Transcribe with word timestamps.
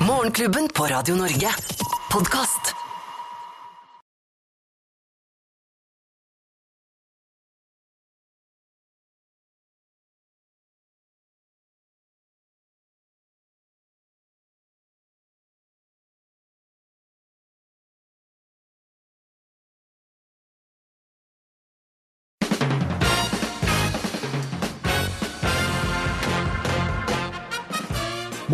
Morgenklubben 0.00 0.68
på 0.74 0.84
Radio 0.84 1.14
Norge. 1.16 1.54
Podkast. 2.12 2.83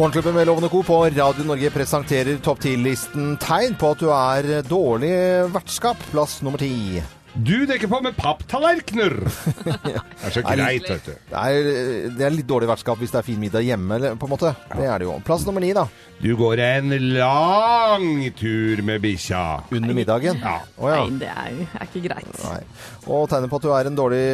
Morgenklubben 0.01 0.33
med 0.35 0.47
Lovende 0.47 0.69
Co. 0.73 0.81
på 0.83 0.97
Radio 1.13 1.45
Norge 1.45 1.69
presenterer 1.75 2.39
topp 2.41 2.63
10-listen 2.65 3.35
tegn 3.43 3.75
på 3.77 3.91
at 3.93 4.01
du 4.01 4.07
er 4.09 4.47
dårlig 4.65 5.11
vertskap. 5.53 6.01
Plass 6.09 6.39
nummer 6.41 6.57
ti. 6.63 7.03
Du 7.37 7.67
dekker 7.69 7.91
på 7.93 7.99
med 8.07 8.17
papptallerkener! 8.17 9.13
Det 9.67 10.25
er 10.25 10.33
så 10.39 10.43
greit, 10.47 10.89
vet 10.89 11.05
du. 11.05 11.13
Det 11.29 11.37
er, 11.37 12.09
det 12.17 12.25
er 12.27 12.33
litt 12.33 12.49
dårlig 12.49 12.71
vertskap 12.73 12.97
hvis 13.03 13.13
det 13.13 13.21
er 13.21 13.29
fin 13.29 13.39
middag 13.45 13.63
hjemme, 13.69 14.01
på 14.17 14.27
en 14.29 14.33
måte. 14.33 14.55
Det 14.73 14.89
er 14.89 14.99
det 15.05 15.11
jo. 15.11 15.21
Plass 15.29 15.45
nummer 15.47 15.61
ni, 15.65 15.75
da. 15.77 15.85
Du 16.25 16.33
går 16.37 16.65
en 16.65 16.97
lang 17.21 18.09
tur 18.41 18.81
med 18.89 19.05
bikkja. 19.05 19.45
Under 19.69 19.97
middagen. 20.01 20.41
Ja. 20.41 20.57
Oh, 20.81 20.89
ja. 20.89 21.05
Nei, 21.05 21.21
det 21.23 21.31
er, 21.37 21.55
jo- 21.61 21.69
er 21.77 21.89
ikke 21.93 22.07
greit. 22.09 22.37
Nei. 22.41 22.61
Og 23.05 23.29
tegner 23.33 23.53
på 23.53 23.61
at 23.61 23.69
du 23.69 23.75
er 23.77 23.93
en 23.93 24.01
dårlig, 24.01 24.25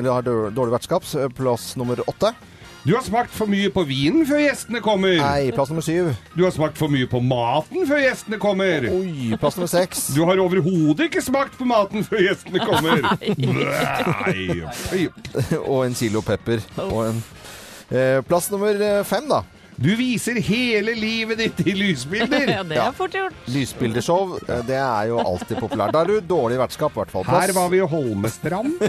eller 0.00 0.20
har 0.20 0.30
dårlig 0.54 0.78
vertskap. 0.78 1.06
Plass 1.34 1.72
nummer 1.82 2.06
åtte. 2.06 2.32
Du 2.86 2.92
har 2.94 3.02
smakt 3.02 3.32
for 3.34 3.50
mye 3.50 3.66
på 3.74 3.82
vinen 3.82 4.22
før 4.28 4.38
gjestene 4.44 4.78
kommer. 4.78 5.16
Nei, 5.18 5.48
plass 5.50 5.72
nummer 5.72 5.82
syv. 5.82 6.12
Du 6.36 6.44
har 6.44 6.52
smakt 6.54 6.78
for 6.78 6.92
mye 6.92 7.08
på 7.10 7.18
maten 7.18 7.82
før 7.88 7.98
gjestene 7.98 8.38
kommer. 8.38 8.86
Oi, 8.94 9.32
plass 9.42 9.56
nummer 9.58 9.72
seks. 9.72 10.04
Du 10.14 10.20
har 10.28 10.38
overhodet 10.38 11.08
ikke 11.08 11.24
smakt 11.26 11.56
på 11.58 11.66
maten 11.66 12.06
før 12.06 12.22
gjestene 12.22 12.62
kommer. 12.62 13.02
Nei. 13.02 13.34
Nei. 14.62 15.08
Og 15.64 15.80
en 15.88 15.98
kilo 15.98 16.22
pepper. 16.22 16.62
Og 16.86 17.00
en 17.08 17.18
eh, 17.90 18.20
Plass 18.28 18.52
nummer 18.54 18.78
eh, 18.78 19.02
fem, 19.08 19.26
da. 19.34 19.42
Du 19.76 19.96
viser 19.96 20.34
hele 20.40 20.94
livet 20.96 21.38
ditt 21.38 21.60
i 21.68 21.72
lysbilder. 21.76 22.48
Ja, 22.56 22.62
det 22.64 22.76
er 22.80 22.92
fort 22.96 23.12
gjort. 23.14 23.34
Lysbildeshow. 23.52 24.38
Det 24.64 24.76
er 24.78 25.08
jo 25.10 25.18
alltid 25.20 25.58
populært. 25.60 25.92
Da 25.92 26.00
er 26.04 26.08
du 26.08 26.20
dårlig 26.24 26.56
vertskap, 26.60 26.92
i 26.94 26.96
hvert 27.02 27.12
fall. 27.12 27.24
Her 27.28 27.52
var 27.56 27.68
vi 27.72 27.78
i 27.82 27.88
Holmestrand. 27.90 28.72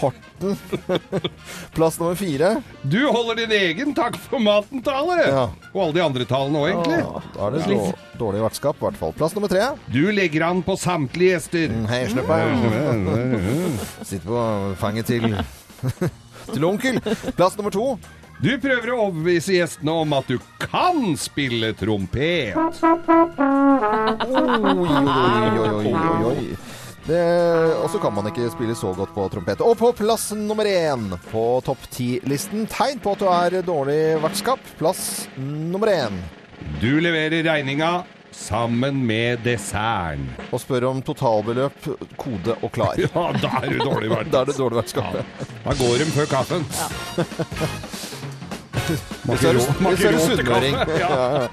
Horten. 0.00 0.52
Plass 1.76 1.98
nummer 2.00 2.16
fire. 2.18 2.48
Du 2.82 3.06
holder 3.06 3.34
din 3.44 3.52
egen 3.58 3.94
takk 3.94 4.16
for 4.26 4.38
maten-tale. 4.42 5.16
Ja. 5.22 5.46
Og 5.70 5.78
alle 5.84 5.94
de 6.00 6.04
andre 6.08 6.24
talene 6.28 6.58
òg, 6.64 6.68
egentlig. 6.72 7.00
Da 7.36 7.40
er 7.46 7.50
det 7.56 7.60
ja. 7.76 7.80
dårlig 8.18 8.40
vertskap, 8.48 8.76
i 8.80 8.82
hvert 8.88 9.00
fall. 9.00 9.12
Plass 9.18 9.32
nummer 9.38 9.50
tre. 9.52 9.64
Du 9.94 10.04
legger 10.14 10.42
an 10.50 10.58
på 10.66 10.72
samtlige 10.80 11.30
gjester. 11.36 11.66
Hei, 11.92 12.02
slipp 12.10 12.28
meg. 12.30 12.44
Sitter 14.02 14.26
på 14.26 14.38
fanget 14.82 15.06
til 15.14 15.24
til 16.52 16.64
onkel. 16.64 17.00
Plass 17.36 17.56
nummer 17.58 17.72
to. 17.74 17.86
Du 18.38 18.52
prøver 18.62 18.92
å 18.94 18.98
overbevise 19.08 19.56
gjestene 19.56 19.94
om 20.04 20.12
at 20.14 20.28
du 20.30 20.36
kan 20.62 21.16
spille 21.18 21.72
trompet. 21.74 22.54
Oi, 22.54 22.68
oi, 25.58 25.70
oi, 25.74 25.90
oi, 25.90 26.20
oi, 26.28 26.44
og 27.08 27.88
så 27.90 27.98
kan 28.02 28.14
man 28.14 28.28
ikke 28.30 28.46
spille 28.52 28.76
så 28.78 28.92
godt 28.94 29.10
på 29.16 29.24
trompet. 29.32 29.64
Og 29.64 29.74
på 29.80 29.90
plass 29.98 30.28
nummer 30.38 30.68
én 30.70 31.08
på 31.32 31.44
topp 31.66 31.88
ti-listen 31.94 32.68
tegn 32.70 33.02
på 33.02 33.16
at 33.16 33.24
du 33.24 33.26
er 33.32 33.58
dårlig 33.66 33.98
vertskap. 34.22 34.62
Plass 34.78 35.02
nummer 35.40 35.90
én. 35.90 36.20
Du 36.82 36.92
leverer 37.02 37.42
regninga 37.48 38.04
sammen 38.38 39.00
med 39.06 39.42
desserten. 39.42 40.28
Og 40.52 40.60
spør 40.62 40.86
om 40.92 41.02
totalbeløp, 41.02 41.88
kode 42.20 42.54
og 42.62 42.70
klar. 42.74 42.94
Ja, 43.02 43.24
da 43.34 43.50
er 43.62 43.72
du 43.72 43.78
dårlig 43.82 44.12
vertskap. 44.12 44.32
Da 44.32 44.42
er 44.44 44.52
det 44.52 44.58
dårlig 44.60 44.78
vertskap. 44.82 45.12
Da 45.64 45.74
går 45.80 46.04
de 46.04 46.10
før 46.14 46.30
kaffen. 46.36 46.68
Hvis 46.68 47.97
sunnmøring. 48.88 50.74
ja. 50.74 51.08
Ja, 51.08 51.28
ja. 51.42 51.48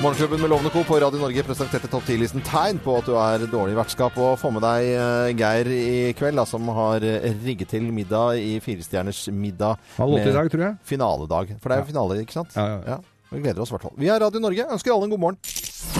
Morgenklubben 0.00 0.40
med 0.40 0.48
Lovende 0.48 0.70
Co. 0.72 0.80
på 0.88 0.96
Radio 0.96 1.20
Norge 1.20 1.42
presenterte 1.44 1.88
topp 1.92 2.06
10-listen 2.08 2.40
tegn 2.46 2.78
på 2.80 2.94
at 2.96 3.04
du 3.04 3.12
er 3.20 3.42
dårlig 3.52 3.74
vertskap. 3.76 4.16
Og 4.16 4.38
få 4.40 4.48
med 4.54 4.64
deg 4.64 4.86
eh, 4.94 5.32
Geir 5.36 5.68
i 5.74 6.14
kveld, 6.16 6.40
da, 6.40 6.46
som 6.48 6.64
har 6.72 7.04
eh, 7.04 7.26
rigget 7.44 7.68
til 7.74 7.90
middag 7.92 8.40
i 8.40 8.54
Firestjerners 8.64 9.26
middag. 9.28 9.76
Halv 9.98 10.16
åtte 10.16 10.32
i 10.32 10.36
dag, 10.38 10.48
tror 10.54 10.64
jeg. 10.64 10.78
Finaledag. 10.88 11.52
For 11.60 11.68
det 11.68 11.76
er 11.76 11.84
jo 11.84 11.90
finale, 11.92 12.20
ikke 12.24 12.38
sant? 12.38 12.56
Ja, 12.56 12.66
ja, 12.78 12.96
ja. 12.96 12.98
Vi 13.30 13.44
gleder 13.44 13.60
oss 13.60 13.70
i 13.70 13.76
hvert 13.76 13.84
fall. 13.90 13.96
Vi 14.00 14.08
er 14.08 14.24
Radio 14.24 14.40
Norge. 14.42 14.70
Ønsker 14.72 14.96
alle 14.96 15.10
en 15.10 15.12
god 15.12 15.24
morgen. 15.28 15.40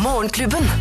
Morgenklubben. 0.00 0.72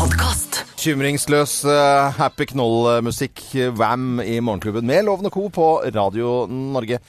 Podcast. 0.00 0.62
Bekymringsløs 0.76 1.58
uh, 1.68 2.12
happy 2.16 2.48
knoll-musikk, 2.54 3.40
uh, 3.56 3.68
Wam, 3.76 4.20
i 4.24 4.40
Morgenklubben 4.40 4.88
med 4.88 5.04
Lovende 5.06 5.30
Co. 5.34 5.48
på 5.52 5.70
Radio 5.92 6.46
Norge. 6.48 7.04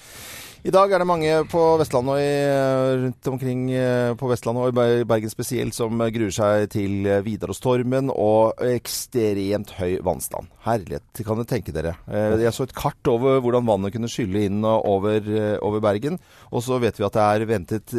I 0.66 0.72
dag 0.74 0.90
er 0.90 1.04
det 1.04 1.06
mange 1.06 1.34
på 1.52 1.62
Vestlandet 1.78 2.16
og 2.16 2.20
i, 2.20 2.30
eh, 2.50 2.92
rundt 3.04 3.28
omkring 3.30 3.60
eh, 3.70 4.14
på 4.18 4.30
Vestlandet 4.32 4.64
og 4.66 4.80
i 4.82 5.04
Bergen 5.06 5.30
spesielt 5.30 5.76
som 5.78 6.02
eh, 6.02 6.10
gruer 6.16 6.34
seg 6.34 6.72
til 6.74 7.06
Nidarostormen 7.06 8.10
og 8.10 8.58
ekstremt 8.66 9.76
høy 9.78 10.00
vannstand. 10.06 10.50
Herlighet, 10.66 11.06
kan 11.22 11.38
dere 11.38 11.52
tenke 11.52 11.76
dere. 11.76 11.94
Jeg 12.10 12.56
så 12.56 12.66
et 12.66 12.74
kart 12.78 13.12
over 13.12 13.38
hvordan 13.44 13.68
vannet 13.70 13.94
kunne 13.94 14.10
skylle 14.10 14.48
inn 14.48 14.66
over, 14.66 15.30
over 15.62 15.84
Bergen. 15.84 16.18
Og 16.50 16.66
så 16.66 16.82
vet 16.82 16.98
vi 16.98 17.06
at 17.06 17.18
det 17.18 17.28
er 17.28 17.48
ventet 17.50 17.94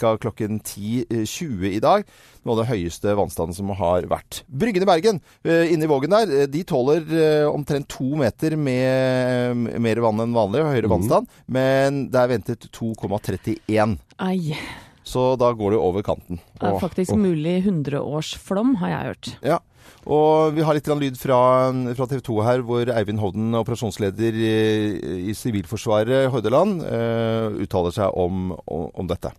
ca. 0.00 0.16
klokken 0.18 0.60
10.20 0.60 1.70
i 1.70 1.80
dag. 1.84 2.04
Noe 2.40 2.54
av 2.56 2.62
det 2.62 2.70
høyeste 2.70 3.12
vannstanden 3.18 3.56
som 3.56 3.68
har 3.76 4.06
vært. 4.08 4.42
Bryggen 4.48 4.86
i 4.86 4.88
Bergen, 4.88 5.20
eh, 5.44 5.72
inne 5.74 5.84
i 5.84 5.90
Vågen 5.90 6.14
der, 6.14 6.30
eh, 6.32 6.46
de 6.48 6.62
tåler 6.64 7.04
eh, 7.12 7.44
omtrent 7.50 7.88
to 7.92 8.16
meter 8.16 8.56
med 8.56 9.80
mer 9.80 10.00
vann 10.00 10.22
enn 10.24 10.32
vanlig, 10.36 10.64
høyere 10.64 10.88
vannstand. 10.88 11.28
Men 11.46 12.06
det 12.08 12.16
er 12.22 12.32
ventet 12.32 12.70
2,31. 12.72 13.98
Ai. 14.18 14.56
Så 15.04 15.36
da 15.40 15.50
går 15.52 15.74
det 15.74 15.80
over 15.80 16.02
kanten. 16.06 16.40
Det 16.56 16.68
er 16.68 16.80
faktisk 16.80 17.12
og- 17.12 17.18
mulig 17.18 17.64
hundreårsflom, 17.64 18.76
har 18.76 18.88
jeg 18.88 19.06
hørt. 19.10 19.36
Ja. 19.42 19.58
Og 20.06 20.54
vi 20.54 20.62
har 20.62 20.72
litt 20.74 20.86
lyd 20.86 21.18
fra, 21.18 21.72
fra 21.94 22.06
TV 22.06 22.20
2 22.24 22.42
her, 22.42 22.62
hvor 22.62 22.88
Eivind 22.88 23.20
Hovden, 23.20 23.52
operasjonsleder 23.52 24.32
i, 24.32 25.28
i 25.28 25.34
Sivilforsvaret 25.36 26.30
Hordaland, 26.30 26.80
uh, 26.80 27.50
uttaler 27.60 27.92
seg 27.92 28.16
om, 28.16 28.52
om, 28.66 28.90
om 28.94 29.06
dette. 29.10 29.32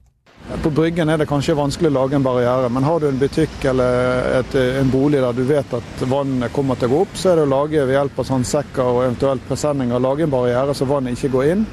På 0.60 0.70
Bryggen 0.70 1.10
er 1.10 1.18
det 1.18 1.30
kanskje 1.30 1.56
vanskelig 1.56 1.90
å 1.90 1.96
lage 1.96 2.18
en 2.18 2.26
barriere, 2.26 2.70
men 2.70 2.84
har 2.84 3.00
du 3.00 3.08
en 3.08 3.20
butikk 3.22 3.64
eller 3.72 4.42
et, 4.42 4.56
en 4.82 4.92
bolig 4.92 5.22
der 5.24 5.38
du 5.38 5.46
vet 5.48 5.74
at 5.78 6.04
vannet 6.12 6.52
kommer 6.54 6.76
til 6.76 6.92
å 6.92 6.92
gå 6.92 7.00
opp, 7.06 7.16
så 7.16 7.32
er 7.32 7.40
det 7.40 7.46
å 7.48 7.52
lage 7.54 7.86
ved 7.86 7.96
hjelp 7.96 8.20
av 8.20 8.28
sandsekker 8.28 8.84
og 8.84 9.02
eventuelt 9.06 9.48
presenninger, 9.48 10.04
lage 10.04 10.28
en 10.28 10.34
barriere 10.34 10.76
så 10.76 10.90
vannet 10.90 11.16
ikke 11.16 11.32
går 11.38 11.54
inn. 11.54 11.66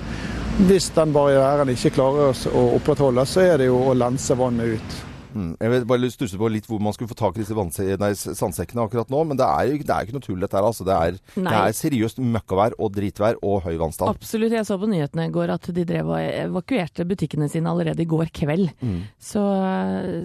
Hvis 0.70 0.88
den 0.94 1.12
barrieren 1.14 1.74
ikke 1.74 1.94
klarer 1.98 2.46
å 2.54 2.64
opprettholdes, 2.78 3.34
så 3.34 3.44
er 3.44 3.60
det 3.60 3.68
jo 3.68 3.82
å 3.90 3.98
lense 3.98 4.38
vannet 4.38 4.78
ut. 4.78 5.07
Mm. 5.38 5.52
Jeg 5.62 5.72
vet, 5.74 5.86
bare 5.88 6.10
stusser 6.12 6.40
på 6.40 6.50
litt 6.52 6.68
hvor 6.68 6.82
man 6.82 6.94
skulle 6.96 7.10
få 7.12 7.18
tak 7.18 7.38
i 7.38 7.44
disse 7.44 7.98
nei, 8.00 8.10
sandsekkene 8.16 8.86
akkurat 8.86 9.12
nå, 9.12 9.22
men 9.30 9.38
det 9.38 9.46
er 9.46 9.70
jo 9.70 9.78
det 9.78 9.94
er 9.94 10.06
ikke 10.06 10.16
noe 10.16 10.24
tull 10.24 10.42
dette 10.42 10.58
her. 10.58 10.66
Altså. 10.66 10.86
Det, 10.88 10.96
er, 10.96 11.18
det 11.38 11.54
er 11.60 11.76
seriøst 11.76 12.20
møkkavær 12.22 12.76
og 12.78 12.92
dritvær 12.96 13.38
og 13.46 13.62
høy 13.66 13.76
vannstand. 13.80 14.10
Absolutt. 14.10 14.56
Jeg 14.56 14.66
så 14.68 14.78
på 14.80 14.88
nyhetene 14.90 15.28
i 15.28 15.34
går 15.34 15.54
at 15.54 15.70
de 15.74 15.86
drev 15.88 16.12
og 16.12 16.20
evakuerte 16.20 17.06
butikkene 17.08 17.48
sine 17.52 17.70
allerede 17.70 18.04
i 18.04 18.08
går 18.08 18.32
kveld. 18.34 18.72
Mm. 18.82 19.00
Så, 19.30 19.44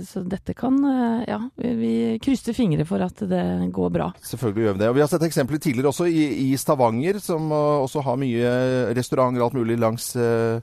så 0.07 0.23
dette 0.27 0.55
kan 0.57 0.81
Ja, 1.27 1.37
vi 1.55 2.17
krysser 2.23 2.55
fingre 2.57 2.85
for 2.87 3.01
at 3.03 3.21
det 3.29 3.43
går 3.73 3.91
bra. 3.93 4.09
Selvfølgelig 4.25 4.65
gjør 4.65 4.75
vi 4.75 4.81
det. 4.81 4.89
Og 4.89 4.97
vi 4.97 5.03
har 5.03 5.11
sett 5.11 5.25
eksempler 5.27 5.61
tidligere 5.61 5.91
også 5.91 6.07
i, 6.09 6.23
i 6.47 6.57
Stavanger, 6.59 7.19
som 7.23 7.51
uh, 7.53 7.83
også 7.83 8.03
har 8.05 8.19
mye 8.19 8.53
restauranter 8.97 9.41
og 9.41 9.49
alt 9.49 9.59
mulig 9.59 9.77
langs 9.81 10.13
øh, 10.15 10.61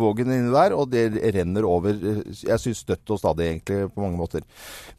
Vågen 0.00 0.30
inni 0.32 0.52
der, 0.52 0.74
og 0.76 0.90
det 0.92 1.20
renner 1.34 1.66
over. 1.68 1.96
Jeg 2.32 2.62
syns 2.62 2.84
støtt 2.84 3.12
og 3.12 3.20
stadig, 3.20 3.48
egentlig, 3.50 3.79
på 3.88 4.02
mange 4.04 4.20
måter. 4.20 4.44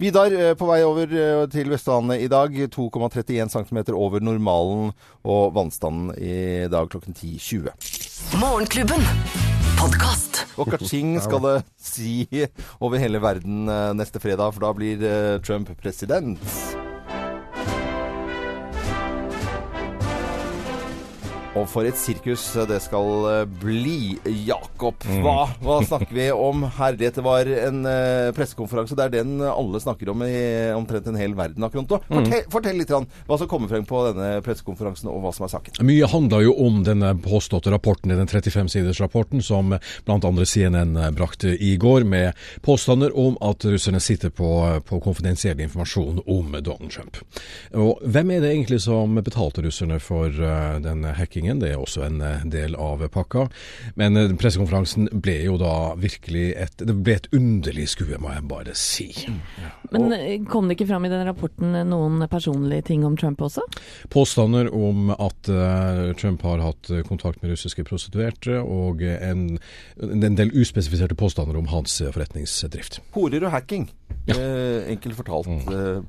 Vidar 0.01 0.33
uh, 0.33 0.51
på 0.57 0.68
vei 0.69 0.81
over 0.88 1.13
uh, 1.13 1.45
til 1.51 1.72
Vestlandet 1.72 2.24
i 2.25 2.30
dag. 2.31 2.56
2,31 2.74 3.54
cm 3.54 3.81
over 3.94 4.24
normalen, 4.24 4.92
og 5.24 5.56
vannstanden 5.56 6.13
i 6.18 6.68
dag 6.72 6.89
klokken 6.92 7.16
10.20. 7.18 7.72
Morgenklubben. 8.42 9.06
Podkast. 9.81 10.44
Og 10.62 10.69
kaching 10.74 11.16
skal 11.24 11.42
det 11.45 11.57
si 11.81 12.28
over 12.80 13.01
hele 13.01 13.22
verden 13.24 13.66
neste 13.98 14.22
fredag, 14.22 14.54
for 14.54 14.68
da 14.68 14.74
blir 14.78 15.42
Trump 15.45 15.74
president. 15.81 16.38
Og 21.51 21.65
for 21.68 21.83
et 21.83 21.98
sirkus 22.00 22.45
det 22.69 22.77
skal 22.80 23.25
eh, 23.27 23.42
bli, 23.59 24.15
Jakob. 24.48 25.03
Hva, 25.03 25.50
hva 25.59 25.80
snakker 25.83 26.13
vi 26.15 26.30
om? 26.31 26.63
her? 26.77 26.95
det 26.95 27.24
var 27.24 27.50
en 27.51 27.81
eh, 27.89 28.30
pressekonferanse. 28.36 28.95
Det 28.95 29.07
er 29.09 29.13
den 29.18 29.42
alle 29.44 29.81
snakker 29.83 30.13
om 30.13 30.24
i 30.24 30.31
omtrent 30.71 31.09
en 31.12 31.19
hel 31.19 31.36
verden 31.36 31.65
akkurat 31.68 31.92
nå. 31.92 32.00
Fortell, 32.07 32.45
fortell 32.53 32.80
litt 32.80 32.94
om 32.95 33.07
hva 33.27 33.39
som 33.42 33.50
kommer 33.51 33.71
frem 33.71 33.83
på 33.88 34.03
denne 34.07 34.30
pressekonferansen, 34.45 35.09
og 35.12 35.25
hva 35.25 35.33
som 35.36 35.48
er 35.48 35.51
saken. 35.51 35.81
Mye 35.88 36.07
handler 36.13 36.45
jo 36.45 36.56
om 36.63 36.80
denne 36.88 37.12
påståtte 37.19 37.74
rapporten, 37.74 38.15
den 38.15 38.31
35-siders 38.31 39.03
rapporten 39.03 39.44
som 39.44 39.75
bl.a. 39.75 40.31
CNN 40.48 40.95
brakte 41.18 41.51
i 41.51 41.74
går, 41.81 42.07
med 42.07 42.39
påstander 42.63 43.12
om 43.18 43.36
at 43.44 43.68
russerne 43.68 44.00
sitter 44.00 44.31
på, 44.31 44.53
på 44.88 45.01
konfidensiell 45.03 45.59
informasjon 45.68 46.24
om 46.24 46.56
Donald 46.63 46.95
Trump. 46.95 47.19
Og 47.75 48.00
hvem 48.07 48.38
er 48.38 48.45
det 48.45 48.56
egentlig 48.56 48.81
som 48.88 49.19
betalte 49.19 49.65
russerne 49.68 50.00
for 50.00 50.31
eh, 50.31 50.80
den 50.88 51.03
hackingen? 51.12 51.40
Det 51.41 51.71
er 51.71 51.81
også 51.81 52.05
en 52.05 52.21
eh, 52.25 52.45
del 52.51 52.75
av 52.79 53.03
pakka. 53.13 53.47
Men 53.99 54.19
eh, 54.19 54.33
pressekonferansen 54.39 55.09
ble 55.23 55.38
jo 55.47 55.57
da 55.61 55.93
virkelig 55.99 56.51
et 56.55 56.77
Det 56.81 56.95
ble 56.95 57.17
et 57.19 57.29
underlig 57.35 57.88
skue, 57.91 58.19
må 58.21 58.33
jeg 58.35 58.45
bare 58.49 58.75
si. 58.77 59.09
Men 59.91 60.13
eh, 60.15 60.38
kom 60.49 60.69
det 60.69 60.77
ikke 60.77 60.89
fram 60.93 61.07
i 61.07 61.11
den 61.13 61.25
rapporten 61.27 61.75
noen 61.89 62.25
personlige 62.31 62.89
ting 62.91 63.05
om 63.07 63.17
Trump 63.19 63.41
også? 63.41 63.65
Påstander 64.13 64.69
om 64.75 65.11
at 65.13 65.49
Trump 66.19 66.43
har 66.45 66.61
hatt 66.63 66.89
kontakt 67.07 67.41
med 67.41 67.53
russiske 67.53 67.83
prostituerte, 67.88 68.59
og 68.61 69.01
en, 69.03 69.57
en 70.01 70.38
del 70.38 70.53
uspesifiserte 70.53 71.17
påstander 71.17 71.57
om 71.59 71.69
hans 71.71 71.99
forretningsdrift. 72.13 73.01
Horer 73.15 73.45
og 73.47 73.51
hacking, 73.55 73.89
eh, 74.27 74.91
enkelt 74.91 75.15
fortalt, 75.15 75.47
eh, 75.47 76.01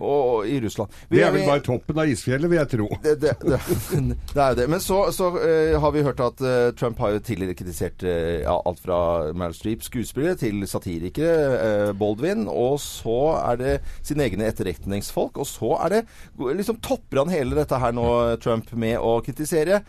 og, 0.00 0.46
i 0.48 0.58
Russland. 0.64 0.90
Vi- 1.08 1.18
Det 1.20 1.24
er 1.26 1.32
vel 1.34 1.46
bare 1.48 1.62
toppen 1.64 1.98
av 2.00 2.08
isfjellet, 2.08 2.50
vil 2.50 2.58
jeg 2.58 2.70
tro. 2.72 2.88
det, 3.04 3.14
det, 3.22 3.34
det, 3.44 3.60
det 4.34 4.42
er 4.42 4.54
jo 4.54 4.58
det. 4.60 4.68
Men 4.72 4.80
så, 4.84 5.00
så 5.12 5.30
uh, 5.36 5.78
har 5.82 5.94
vi 5.94 6.02
hørt 6.06 6.20
at 6.24 6.40
uh, 6.44 6.70
Trump 6.78 6.98
har 7.04 7.14
jo 7.16 7.22
tidligere 7.24 7.54
kritisert 7.58 8.04
uh, 8.06 8.50
alt 8.50 8.80
fra 8.84 9.00
Meryl 9.36 9.54
Streep, 9.56 9.82
skuespillere, 9.86 10.38
til 10.40 10.60
satirikere, 10.68 11.92
Baldwin, 11.98 12.46
og 12.48 12.78
så 12.82 13.18
er 13.40 13.60
det 13.60 13.74
sine 14.06 14.24
egne 14.28 14.48
etterretningsfolk, 14.50 15.38
og 15.40 15.46
så 15.48 15.74
er 15.84 15.94
det 15.98 16.04
liksom 16.56 16.80
topper 16.84 17.22
han 17.24 17.32
hele 17.32 17.58
dette 17.58 17.78
her 17.80 17.92
nå, 17.96 18.06
Trump, 18.42 18.72
med 18.72 18.98
å 19.00 19.18
kritisere 19.24 19.82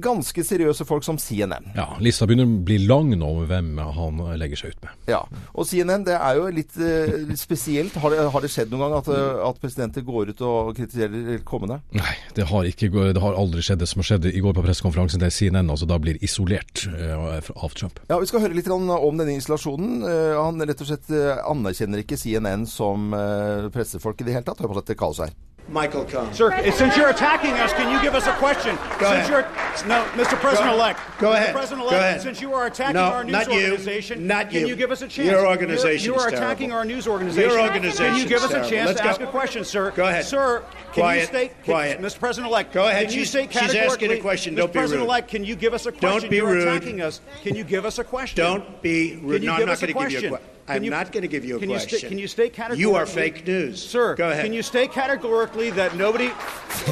ganske 0.00 0.44
seriøse 0.46 0.84
folk 0.86 1.04
som 1.06 1.18
CNN. 1.18 1.72
Ja, 1.74 1.88
Lista 2.02 2.26
begynner 2.28 2.46
å 2.46 2.60
bli 2.64 2.78
lang 2.86 3.10
nå 3.18 3.30
med 3.40 3.48
hvem 3.50 3.80
han 3.96 4.20
legger 4.40 4.60
seg 4.60 4.74
ut 4.74 4.84
med. 4.86 5.00
Ja, 5.10 5.20
og 5.52 5.66
CNN 5.68 6.04
det 6.06 6.16
er 6.16 6.38
jo 6.38 6.46
litt, 6.54 6.76
eh, 6.78 7.16
litt 7.28 7.40
spesielt. 7.40 7.96
Har 8.00 8.14
det, 8.14 8.22
har 8.32 8.44
det 8.44 8.50
skjedd 8.52 8.70
noen 8.72 8.86
gang 8.86 8.96
at, 9.00 9.10
eh, 9.14 9.42
at 9.48 9.60
presidenter 9.62 10.04
går 10.06 10.32
ut 10.32 10.42
og 10.46 10.72
kritiserer 10.78 11.42
kommende? 11.46 11.80
Nei, 11.96 12.14
det 12.36 12.46
har, 12.50 12.68
ikke, 12.68 12.90
det 13.14 13.22
har 13.22 13.38
aldri 13.38 13.64
skjedd. 13.64 13.82
Det 13.82 13.90
som 13.90 14.04
skjedde 14.06 14.32
i 14.32 14.42
går 14.44 14.54
på 14.56 14.64
pressekonferansen, 14.66 15.22
er 15.24 15.34
CNN 15.34 15.70
altså 15.72 15.88
da 15.88 15.98
blir 16.02 16.20
isolert 16.24 16.86
eh, 16.90 17.50
av 17.56 17.76
Trump. 17.76 18.00
Ja, 18.10 18.20
Vi 18.20 18.30
skal 18.30 18.44
høre 18.44 18.56
litt 18.56 18.70
om 18.70 18.86
denne 18.88 19.36
isolasjonen. 19.36 20.02
Eh, 20.06 20.34
han 20.38 20.60
rett 20.62 20.82
og 20.84 20.90
slett 20.90 21.10
eh, 21.14 21.40
anerkjenner 21.50 22.04
ikke 22.04 22.18
CNN 22.20 22.66
som 22.70 23.12
eh, 23.16 23.68
pressefolk 23.74 24.20
i 24.20 24.28
det 24.28 24.36
hele 24.36 24.46
tatt. 24.46 24.62
Hør 24.62 24.74
på 24.74 24.80
dette 24.82 24.98
kaoset 24.98 25.28
her. 25.28 25.38
Michael 25.68 26.04
Cohen. 26.04 26.34
Sir, 26.34 26.50
since 26.72 26.96
you're 26.96 27.10
attacking 27.10 27.52
us, 27.52 27.72
can 27.74 27.92
you 27.94 28.02
give 28.02 28.14
us 28.16 28.26
a 28.26 28.32
question? 28.32 28.74
Go 28.98 29.10
since 29.10 29.28
ahead. 29.28 29.30
you're 29.30 29.86
no, 29.88 30.02
Mr. 30.14 30.34
President-elect. 30.40 30.98
Go 31.18 31.28
Mr. 31.30 31.34
ahead. 31.34 31.52
President-elect, 31.54 31.92
Go 31.92 31.96
ahead. 31.98 32.20
since 32.22 32.40
you 32.40 32.54
are 32.54 32.66
attacking 32.66 32.94
No, 32.94 33.02
our 33.02 33.22
news 33.22 33.32
not 33.32 33.46
you. 33.52 33.62
organization, 33.62 34.26
Not 34.26 34.50
can 34.50 34.62
you. 34.62 34.66
you 34.68 34.76
give 34.76 34.90
us 34.90 35.02
a 35.02 35.06
chance? 35.08 35.30
Your 35.30 35.46
organization 35.46 36.04
you 36.12 36.18
are 36.18 36.26
attacking 36.26 36.70
terrible. 36.70 36.76
our 36.78 36.84
news 36.84 37.06
organization. 37.06 37.50
Your 37.50 37.60
organization 37.60 38.06
Can 38.06 38.16
you 38.18 38.26
give 38.26 38.42
us 38.42 38.50
a 38.52 38.68
chance 38.68 38.88
Let's 38.88 39.00
to 39.00 39.06
ask 39.06 39.20
a 39.20 39.26
question, 39.28 39.64
sir? 39.64 39.92
Go 39.92 40.06
ahead. 40.06 40.24
Sir, 40.24 40.64
can 40.92 41.02
Quiet. 41.02 41.20
you 41.20 41.26
state 41.26 41.50
can, 41.62 41.64
Quiet. 41.64 42.00
Mr. 42.00 42.18
President-elect? 42.18 42.72
Go 42.72 42.88
ahead. 42.88 43.04
Can 43.06 43.12
you 43.12 43.24
She's- 43.24 43.30
state 43.30 43.52
she's 43.52 43.62
asking 43.62 43.76
a 43.78 43.82
categorically- 43.84 44.20
question. 44.20 44.54
Mr. 44.54 44.56
Don't 44.56 44.72
be 44.72 44.78
rude. 44.78 44.82
President-elect, 44.82 45.28
can 45.28 45.44
you 45.44 45.54
give 45.56 45.72
us 45.74 45.86
a 45.86 45.92
question? 45.92 46.20
Don't 46.20 46.30
be 46.30 46.36
you're 46.36 46.46
rude. 46.46 46.66
attacking 46.66 47.00
us. 47.00 47.20
Can 47.44 47.54
you 47.54 47.62
give 47.62 47.84
us 47.86 47.98
a 48.00 48.04
question? 48.04 48.44
Don't 48.44 48.82
be 48.82 49.20
rude. 49.22 49.42
You 49.42 49.50
No, 49.50 49.54
I'm 49.54 49.66
not 49.66 49.78
going 49.78 49.78
to 49.78 49.86
give 49.86 50.22
you 50.22 50.28
a 50.28 50.30
question? 50.30 50.38
I'm 50.76 50.84
you- 50.84 50.90
not 50.90 51.12
going 51.12 51.22
to 51.22 51.28
give 51.28 51.44
you 51.44 51.56
a 51.56 51.60
can 51.60 51.70
you 51.70 51.76
question. 51.76 51.98
sta- 51.98 52.08
can 52.08 52.18
you 52.18 52.28
state 52.28 52.52
categorically? 52.54 52.82
You 52.82 52.94
are 52.96 53.06
fake 53.06 53.46
news. 53.46 53.82
Sir, 53.90 54.14
Go 54.16 54.28
ahead. 54.30 54.44
can 54.44 54.52
you 54.54 54.62
state 54.62 54.92
categorically 54.92 55.70
that 55.72 55.96
nobody... 55.96 56.30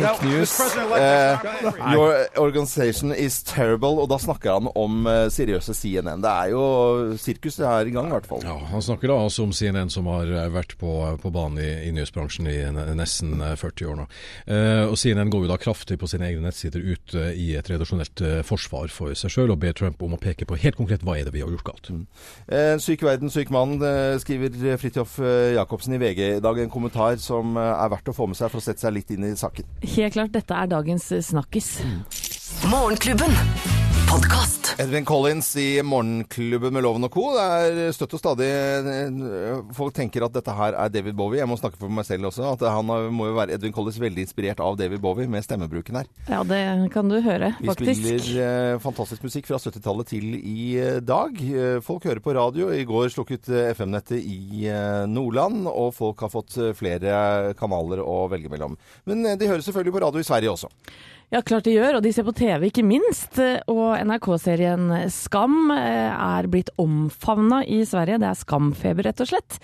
no, 0.00 0.16
news. 0.22 0.52
Free. 0.52 1.92
your 1.92 2.26
organization 2.38 3.12
is 3.12 3.42
terrible. 3.42 3.98
Og 4.02 4.08
da 4.10 4.18
snakker 4.20 4.52
han 4.58 4.68
om 4.74 5.06
uh, 5.06 5.28
seriøse 5.32 5.74
CNN. 5.74 6.22
Det 6.24 6.30
er 6.32 6.52
jo 6.52 6.62
sirkus 7.20 7.58
det 7.60 7.66
er 7.68 7.86
i 7.90 7.94
gang, 7.94 8.08
i 8.10 8.14
hvert 8.16 8.26
fall. 8.28 8.42
Ja, 8.44 8.56
Han 8.72 8.82
snakker 8.82 9.08
da 9.12 9.18
altså 9.24 9.42
om 9.46 9.52
CNN 9.52 9.90
som 9.92 10.06
har 10.10 10.28
eh, 10.28 10.48
vært 10.54 10.74
på, 10.80 10.92
på 11.22 11.32
banen 11.34 11.58
i, 11.62 11.68
i 11.88 11.92
nyhetsbransjen 11.94 12.48
i 12.50 12.56
nesten 12.98 13.38
eh, 13.44 13.54
40 13.58 13.90
år 13.92 14.00
nå. 14.02 14.06
Uh, 14.48 14.84
og 14.92 14.96
CNN 15.00 15.30
går 15.32 15.46
jo 15.46 15.50
da 15.52 15.58
kraftig 15.60 15.98
på 16.00 16.08
sine 16.10 16.28
egne 16.30 16.44
nettsider 16.48 16.82
ut 16.84 17.16
i 17.34 17.50
et 17.58 17.68
redaksjonelt 17.70 18.22
forsvar 18.46 18.90
for 18.92 19.14
seg 19.18 19.32
sjøl, 19.32 19.52
og 19.54 19.60
ber 19.62 19.74
Trump 19.76 20.02
om 20.04 20.14
å 20.16 20.20
peke 20.20 20.46
på 20.48 20.58
helt 20.60 20.78
konkret 20.78 21.04
hva 21.06 21.16
er 21.18 21.28
det 21.28 21.34
vi 21.34 21.42
har 21.44 21.50
gjort 21.52 21.66
galt. 21.68 21.90
Mm. 21.92 22.04
En 22.58 22.82
syk 22.82 23.02
verden, 23.06 23.30
syk 23.32 23.50
mann, 23.54 23.67
eh, 23.76 24.16
skriver 24.22 24.78
Fridtjof 24.80 25.18
eh, 25.22 25.54
Jacobsen 25.56 25.96
i 25.96 26.00
VG 26.02 26.22
i 26.36 26.44
dag. 26.44 26.60
En 26.62 26.72
kommentar 26.72 27.18
som 27.22 27.56
eh, 27.56 27.72
er 27.74 27.92
verdt 27.94 28.12
å 28.12 28.16
få 28.16 28.28
med 28.30 28.38
seg 28.38 28.52
for 28.52 28.62
å 28.62 28.64
sette 28.64 28.84
seg 28.84 28.96
litt 28.96 29.12
inn 29.14 29.26
i 29.28 29.34
saken. 29.38 29.68
Helt 29.96 30.16
klart, 30.16 30.34
dette 30.36 30.56
er 30.56 30.70
dagens 30.70 31.10
eh, 31.12 31.24
snakkis. 31.24 31.74
Morgenklubben. 32.72 33.36
Podkast. 34.08 34.74
Edvin 34.80 35.04
Collins 35.04 35.56
i 35.56 35.82
Morgenklubben 35.82 36.72
med 36.72 36.84
Loven 36.84 37.04
og 37.04 37.10
Co. 37.12 37.24
Det 37.36 37.42
er 37.44 37.90
støtt 37.92 38.14
og 38.16 38.20
stadig 38.22 38.46
eh, 38.48 39.58
Folk 39.76 39.92
tenker 39.96 40.24
at 40.24 40.32
dette 40.32 40.54
her 40.56 40.76
er 40.80 40.92
David 40.94 41.16
Bowie. 41.18 41.42
Jeg 41.42 41.50
må 41.50 41.58
snakke 41.60 41.76
for 41.80 41.92
meg 41.92 42.06
selv 42.08 42.30
også. 42.30 42.46
At 42.54 42.64
han 42.72 42.88
må 42.88 43.26
jo 43.28 43.34
være 43.36 43.58
Edvin 43.58 43.74
Collins 43.76 43.98
veldig 44.00 44.24
inspirert 44.24 44.62
av 44.64 44.78
David 44.80 45.02
Bowie 45.04 45.28
med 45.28 45.44
stemmebruken 45.44 46.00
her. 46.00 46.08
Ja, 46.30 46.40
det 46.46 46.62
kan 46.94 47.12
du 47.12 47.18
høre, 47.20 47.52
faktisk. 47.58 47.84
Vi 47.84 47.96
spiller 47.98 48.46
eh, 48.46 48.78
fantastisk 48.80 49.28
musikk 49.28 49.50
fra 49.50 49.60
70-tallet 49.60 50.12
til 50.14 50.38
i 50.38 50.70
eh, 50.80 51.02
dag. 51.04 51.44
Folk 51.84 52.08
hører 52.08 52.24
på 52.24 52.36
radio. 52.38 52.70
I 52.72 52.88
går 52.88 53.12
slukket 53.12 53.52
FM-nettet 53.74 54.24
i 54.24 54.72
Nordland, 55.10 55.68
og 55.68 55.92
folk 55.96 56.24
har 56.24 56.32
fått 56.32 56.56
flere 56.78 57.52
kanaler 57.60 58.00
å 58.00 58.22
velge 58.32 58.50
mellom. 58.52 58.80
Men 59.10 59.34
de 59.36 59.52
hører 59.52 59.64
selvfølgelig 59.66 59.98
på 59.98 60.04
radio 60.08 60.24
i 60.24 60.28
Sverige 60.32 60.56
også. 60.56 60.72
Ja, 61.28 61.42
klart 61.44 61.66
de 61.68 61.74
gjør, 61.74 61.98
og 61.98 62.04
de 62.06 62.10
ser 62.16 62.24
på 62.24 62.32
TV 62.32 62.70
ikke 62.70 62.82
minst. 62.88 63.36
Og 63.68 63.90
NRK-serien 64.08 65.10
Skam 65.12 65.68
eh, 65.74 66.08
er 66.08 66.48
blitt 66.48 66.70
omfavna 66.80 67.60
i 67.68 67.82
Sverige. 67.84 68.16
Det 68.22 68.30
er 68.30 68.38
skamfeber, 68.40 69.04
rett 69.04 69.20
og 69.20 69.28
slett. 69.28 69.58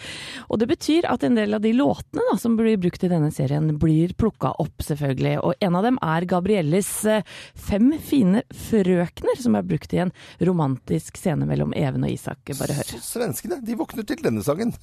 Og 0.52 0.60
det 0.60 0.68
betyr 0.68 1.08
at 1.08 1.24
en 1.24 1.38
del 1.38 1.56
av 1.56 1.64
de 1.64 1.72
låtene 1.72 2.26
da, 2.28 2.36
som 2.40 2.58
blir 2.58 2.76
brukt 2.82 3.06
i 3.08 3.10
denne 3.12 3.32
serien, 3.32 3.70
blir 3.80 4.12
plukka 4.20 4.52
opp, 4.60 4.84
selvfølgelig. 4.84 5.38
Og 5.40 5.64
en 5.64 5.80
av 5.80 5.88
dem 5.88 6.00
er 6.04 6.28
Gabrielles 6.28 6.92
eh, 7.08 7.24
Fem 7.56 7.94
fine 7.96 8.44
frøkner, 8.52 9.40
som 9.40 9.56
er 9.56 9.64
brukt 9.64 9.96
i 9.96 10.02
en 10.04 10.12
romantisk 10.44 11.16
scene 11.16 11.48
mellom 11.48 11.72
Even 11.80 12.04
og 12.04 12.12
Isak. 12.12 12.44
Bare 12.60 12.76
hør. 12.76 12.94
Svenskene 13.00 13.62
de 13.64 13.80
våkner 13.80 14.04
til 14.04 14.20
denne 14.26 14.44
sangen. 14.44 14.76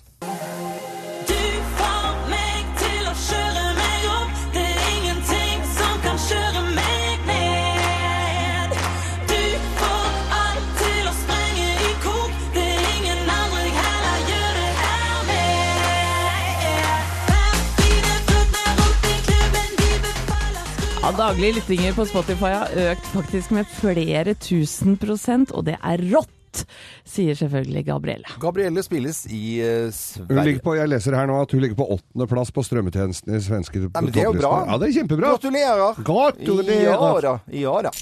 Daglige 21.18 21.58
lyttinger 21.60 21.94
på 21.96 22.06
Spotify 22.10 22.52
har 22.56 22.72
økt 22.92 23.08
faktisk 23.12 23.52
med 23.56 23.68
flere 23.68 24.34
tusen 24.40 24.96
prosent, 25.02 25.52
og 25.52 25.66
det 25.68 25.76
er 25.78 26.02
rått, 26.12 26.64
sier 27.08 27.38
selvfølgelig 27.38 27.84
Gabrielle. 27.88 28.34
Gabrielle 28.42 28.84
spilles 28.84 29.24
i 29.30 29.60
uh, 29.62 29.86
Hun 29.86 29.96
Sverige. 29.96 30.46
ligger 30.50 30.66
på, 30.66 30.76
jeg 30.80 30.92
leser 30.92 31.16
her 31.20 31.30
nå 31.30 31.40
at 31.44 31.56
hun 31.56 31.64
ligger 31.64 31.80
på 31.80 31.88
åttendeplass 31.98 32.52
på 32.56 32.66
strømmetjenesten 32.68 33.38
i 33.38 33.42
svenske 33.44 33.86
Nei, 33.86 33.92
men 34.02 34.12
det 34.12 34.24
er 34.26 34.30
jo 34.32 34.38
bra. 34.40 34.54
Ja, 34.68 34.82
det 34.82 34.92
er 34.92 34.98
kjempebra. 35.02 35.34
Gratulerer! 35.38 36.04
Gratulerer. 36.12 36.86
Ja 36.92 37.16
da. 37.28 37.36
Ja 37.64 37.82
da. 37.88 37.96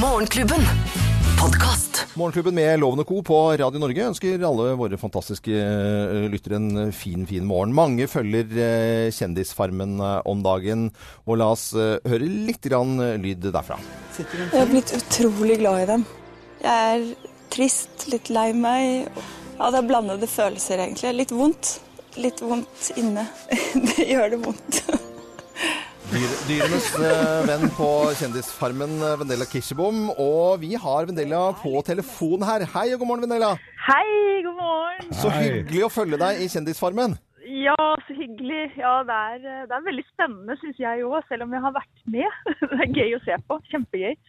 Morgenklubben. 0.00 1.09
Podkast. 1.40 2.06
Morgenklubben 2.20 2.54
med 2.54 2.80
Loven 2.82 3.00
og 3.00 3.08
Co. 3.08 3.22
på 3.24 3.36
Radio 3.56 3.80
Norge 3.80 4.04
ønsker 4.10 4.42
alle 4.44 4.74
våre 4.76 4.98
fantastiske 5.00 5.54
eh, 5.56 6.26
lyttere 6.28 6.58
en 6.58 6.92
fin, 6.92 7.22
fin 7.28 7.46
morgen. 7.48 7.72
Mange 7.76 8.04
følger 8.12 8.50
eh, 8.60 9.08
Kjendisfarmen 9.14 9.96
eh, 10.04 10.18
om 10.28 10.42
dagen, 10.44 10.88
og 11.24 11.40
la 11.40 11.48
oss 11.54 11.70
eh, 11.72 11.96
høre 12.04 12.28
litt 12.28 12.60
grann 12.68 12.92
eh, 13.00 13.16
lyd 13.22 13.48
derfra. 13.48 13.78
Jeg 14.20 14.52
har 14.52 14.68
blitt 14.68 14.92
utrolig 14.98 15.56
glad 15.62 15.84
i 15.86 15.90
dem. 15.94 16.04
Jeg 16.60 16.96
er 17.00 17.06
trist, 17.54 18.08
litt 18.12 18.28
lei 18.28 18.50
meg. 18.52 19.08
Ja, 19.56 19.70
det 19.72 19.80
er 19.80 19.88
blandede 19.88 20.28
følelser, 20.28 20.84
egentlig. 20.84 21.14
Litt 21.22 21.32
vondt. 21.32 21.78
Litt 22.20 22.44
vondt 22.44 22.90
inne. 23.00 23.24
Det 23.94 24.10
gjør 24.10 24.34
det 24.34 24.44
vondt. 24.44 24.82
Dyr, 26.10 26.30
dyrenes 26.48 26.86
uh, 26.98 27.44
venn 27.46 27.68
på 27.76 27.88
Kjendisfarmen, 28.18 28.96
eh, 28.98 29.12
Vendela 29.20 29.46
Kirsebom. 29.46 30.08
Og 30.18 30.58
vi 30.58 30.72
har 30.74 31.06
Vendela 31.06 31.42
på 31.54 31.70
telefon 31.86 32.42
her. 32.42 32.64
Hei 32.72 32.88
og 32.96 33.04
god 33.04 33.10
morgen, 33.12 33.22
Vendela. 33.28 33.52
Hei, 33.86 34.40
god 34.42 34.56
morgen. 34.58 35.12
Så 35.14 35.30
hyggelig 35.36 35.84
å 35.86 35.92
følge 35.94 36.18
deg 36.18 36.42
i 36.42 36.48
Kjendisfarmen. 36.50 37.14
Ja, 37.60 37.74
så 38.06 38.12
hyggelig. 38.16 38.62
Ja, 38.78 38.92
det 39.08 39.14
er, 39.30 39.34
eh, 39.50 39.62
det 39.68 39.74
er 39.76 39.82
veldig 39.84 40.04
spennende, 40.08 40.54
syns 40.60 40.78
jeg 40.80 41.02
òg, 41.04 41.18
selv 41.28 41.42
om 41.44 41.52
jeg 41.52 41.60
har 41.64 41.72
vært 41.74 41.98
med. 42.14 42.28
Det 42.70 42.78
er 42.86 42.90
gøy 42.96 43.10
å 43.16 43.18
se 43.24 43.34
på. 43.48 43.54
Kjempegøy. 43.72 44.14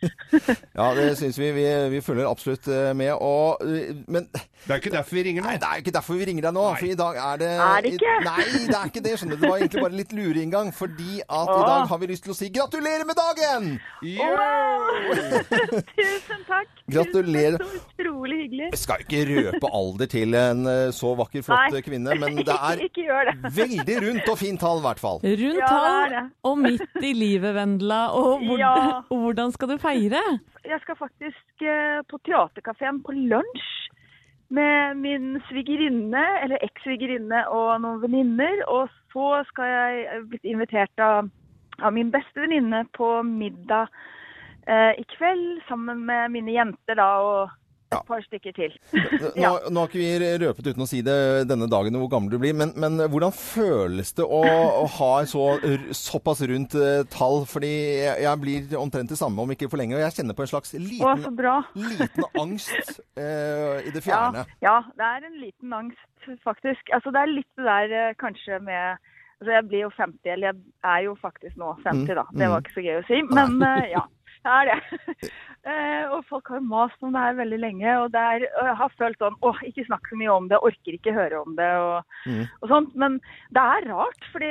Ja, 0.81 0.88
det 0.97 1.05
syns 1.19 1.38
vi. 1.39 1.47
vi. 1.55 1.65
Vi 1.93 2.00
følger 2.03 2.27
absolutt 2.29 2.67
eh, 2.71 2.91
med. 2.97 3.11
Og, 3.21 3.61
eh, 3.63 3.93
men 4.11 4.23
Det 4.33 4.71
er 4.71 4.79
ikke 4.81 4.93
derfor 4.95 5.13
vi 5.17 5.23
ringer 5.27 5.41
deg. 5.43 5.50
Nei, 5.51 5.57
det 5.61 5.67
er 5.69 5.77
ikke 5.83 5.93
derfor 5.95 6.13
vi 6.19 6.25
ringer 6.29 6.43
deg 6.47 6.53
nå. 6.57 6.63
For 6.79 6.88
i 6.89 6.97
dag 7.01 7.15
er 7.21 7.35
det 7.41 7.50
Er 7.51 7.57
det 7.85 7.91
ikke? 7.97 8.13
Nei, 8.25 8.43
det 8.71 8.77
er 8.79 8.85
ikke 8.91 9.03
det. 9.05 9.13
skjønner 9.21 9.35
du. 9.38 9.41
Det 9.45 9.51
var 9.51 9.57
egentlig 9.61 9.83
bare 9.85 10.00
litt 10.01 10.13
lureinngang. 10.17 10.67
Fordi 10.75 11.11
at 11.21 11.50
i 11.55 11.63
dag 11.69 11.81
har 11.91 11.97
vi 12.01 12.05
lyst 12.11 12.23
til 12.27 12.33
å 12.33 12.38
si 12.41 12.47
gratulerer 12.55 13.05
med 13.07 13.17
dagen! 13.21 13.63
Tusen 16.01 16.41
takk. 16.47 16.69
Gratulerer. 16.91 17.57
Tusen, 17.61 17.79
så 17.79 17.85
utrolig 18.01 18.38
hyggelig. 18.45 18.67
Jeg 18.73 18.81
skal 18.81 18.97
ikke 19.05 19.21
røpe 19.29 19.67
alder 19.81 20.07
til 20.11 20.29
en 20.39 20.59
så 20.95 21.09
vakker, 21.19 21.41
flott 21.45 21.71
Nei. 21.75 21.81
kvinne, 21.85 22.11
men 22.21 22.31
det 22.41 22.55
er 22.57 22.75
Ikke 22.88 23.03
gjør 23.05 23.21
det. 23.30 23.36
veldig 23.62 23.98
rundt 24.06 24.30
og 24.34 24.38
fint 24.40 24.60
tall, 24.63 24.80
i 24.82 24.86
hvert 24.88 25.01
fall. 25.04 25.20
Rundt 25.24 25.60
Ja, 25.62 25.70
tall 25.70 26.16
og 26.50 26.58
midt 26.62 26.98
i 27.04 27.13
livet, 27.18 27.56
Vendela. 27.56 28.01
Og, 28.18 28.46
hvor, 28.48 28.60
Ja. 28.60 29.01
hvordan 29.10 29.51
skal 29.56 29.74
du 29.74 29.78
feire? 29.82 30.22
Jeg 30.66 30.80
skal 30.84 30.96
faktisk 31.00 31.66
eh, 31.66 32.01
på 32.10 32.20
Teaterkafeen 32.25 33.01
på 33.06 33.16
lunsj 33.18 33.70
med 34.51 34.98
min 35.00 35.38
svigerinne, 35.48 36.24
eller 36.44 36.60
eks-svigerinne 36.66 37.46
og 37.50 37.78
noen 37.82 38.01
venninner. 38.04 38.63
Og 38.68 38.90
så 39.13 39.44
skal 39.51 39.70
jeg 39.72 40.01
bli 40.25 40.25
blitt 40.36 40.50
invitert 40.54 41.00
av, 41.00 41.30
av 41.80 41.94
min 41.96 42.12
beste 42.12 42.44
venninne 42.44 42.84
på 42.98 43.13
middag 43.24 43.88
eh, 44.68 44.92
i 45.00 45.06
kveld 45.16 45.62
sammen 45.70 46.04
med 46.06 46.34
mine 46.36 46.51
jenter 46.58 47.00
da, 47.00 47.10
og 47.24 47.58
et 47.91 48.07
par 48.07 48.24
stykker 48.25 48.55
til. 48.55 48.75
Ja. 49.41 49.51
nå 49.69 49.83
har 49.83 49.89
ikke 49.89 50.00
vi 50.00 50.29
røpet 50.41 50.67
uten 50.71 50.83
å 50.83 50.88
si 50.89 51.01
det 51.05 51.15
denne 51.50 51.67
dagen 51.71 51.95
hvor 52.00 52.10
gammel 52.12 52.31
du 52.33 52.38
blir, 52.41 52.55
men, 52.57 52.74
men 52.79 53.00
hvordan 53.12 53.33
føles 53.36 54.13
det 54.17 54.25
å, 54.25 54.41
å 54.43 54.86
ha 54.98 55.12
så, 55.29 55.45
såpass 55.95 56.43
rundt 56.50 56.75
uh, 56.77 57.03
tall? 57.12 57.43
Fordi 57.50 57.71
jeg, 57.71 58.15
jeg 58.25 58.41
blir 58.43 58.77
omtrent 58.79 59.12
det 59.12 59.19
samme 59.19 59.43
om 59.43 59.53
ikke 59.53 59.69
for 59.71 59.81
lenge, 59.81 59.98
og 59.98 60.03
jeg 60.05 60.17
kjenner 60.19 60.38
på 60.38 60.45
en 60.45 60.51
slags 60.53 60.75
liten, 60.77 61.05
Å, 61.07 61.57
liten 61.75 62.27
angst 62.39 63.01
uh, 63.19 63.79
i 63.83 63.93
det 63.93 64.03
fjerne. 64.07 64.45
ja, 64.63 64.77
det 65.00 65.07
er 65.07 65.29
en 65.29 65.39
liten 65.41 65.79
angst, 65.81 66.29
faktisk. 66.45 66.93
Altså, 66.95 67.13
det 67.13 67.24
er 67.24 67.36
litt 67.36 67.51
det 67.60 67.67
der 67.67 67.98
uh, 68.12 68.19
kanskje 68.21 68.62
med 68.67 69.10
Altså, 69.41 69.55
jeg 69.55 69.65
blir 69.71 69.79
jo 69.81 69.88
50, 69.95 70.29
eller 70.29 70.51
jeg 70.51 70.57
er 70.86 71.00
jo 71.01 71.15
faktisk 71.17 71.55
nå 71.57 71.71
50, 71.81 72.12
da. 72.13 72.27
Det 72.29 72.45
var 72.45 72.60
mm. 72.60 72.62
ikke 72.62 72.74
så 72.75 72.81
gøy 72.86 72.98
å 73.00 73.05
si, 73.07 73.21
men 73.33 73.55
ja. 73.89 74.03
Er 74.45 74.71
det. 74.71 75.29
Eh, 75.62 76.07
og 76.10 76.24
folk 76.25 76.48
har 76.50 76.63
mast 76.65 76.98
om 77.05 77.12
det 77.13 77.21
her 77.21 77.36
veldig 77.38 77.57
lenge, 77.62 77.91
og, 78.01 78.07
det 78.15 78.17
er, 78.17 78.45
og 78.57 78.65
jeg 78.65 78.77
har 78.79 78.93
følt 78.98 79.19
sånn 79.21 79.36
åh, 79.45 79.60
ikke 79.67 79.83
snakk 79.86 80.07
så 80.10 80.17
mye 80.17 80.31
om 80.33 80.48
det, 80.50 80.57
orker 80.57 80.95
ikke 80.98 81.13
høre 81.13 81.38
om 81.43 81.51
det 81.60 81.67
og, 81.77 82.15
Mm. 82.25 82.48
og 82.63 82.71
sånt. 82.71 82.95
Men 82.98 83.19
det 83.53 83.62
er 83.62 83.86
rart, 83.91 84.25
fordi 84.33 84.50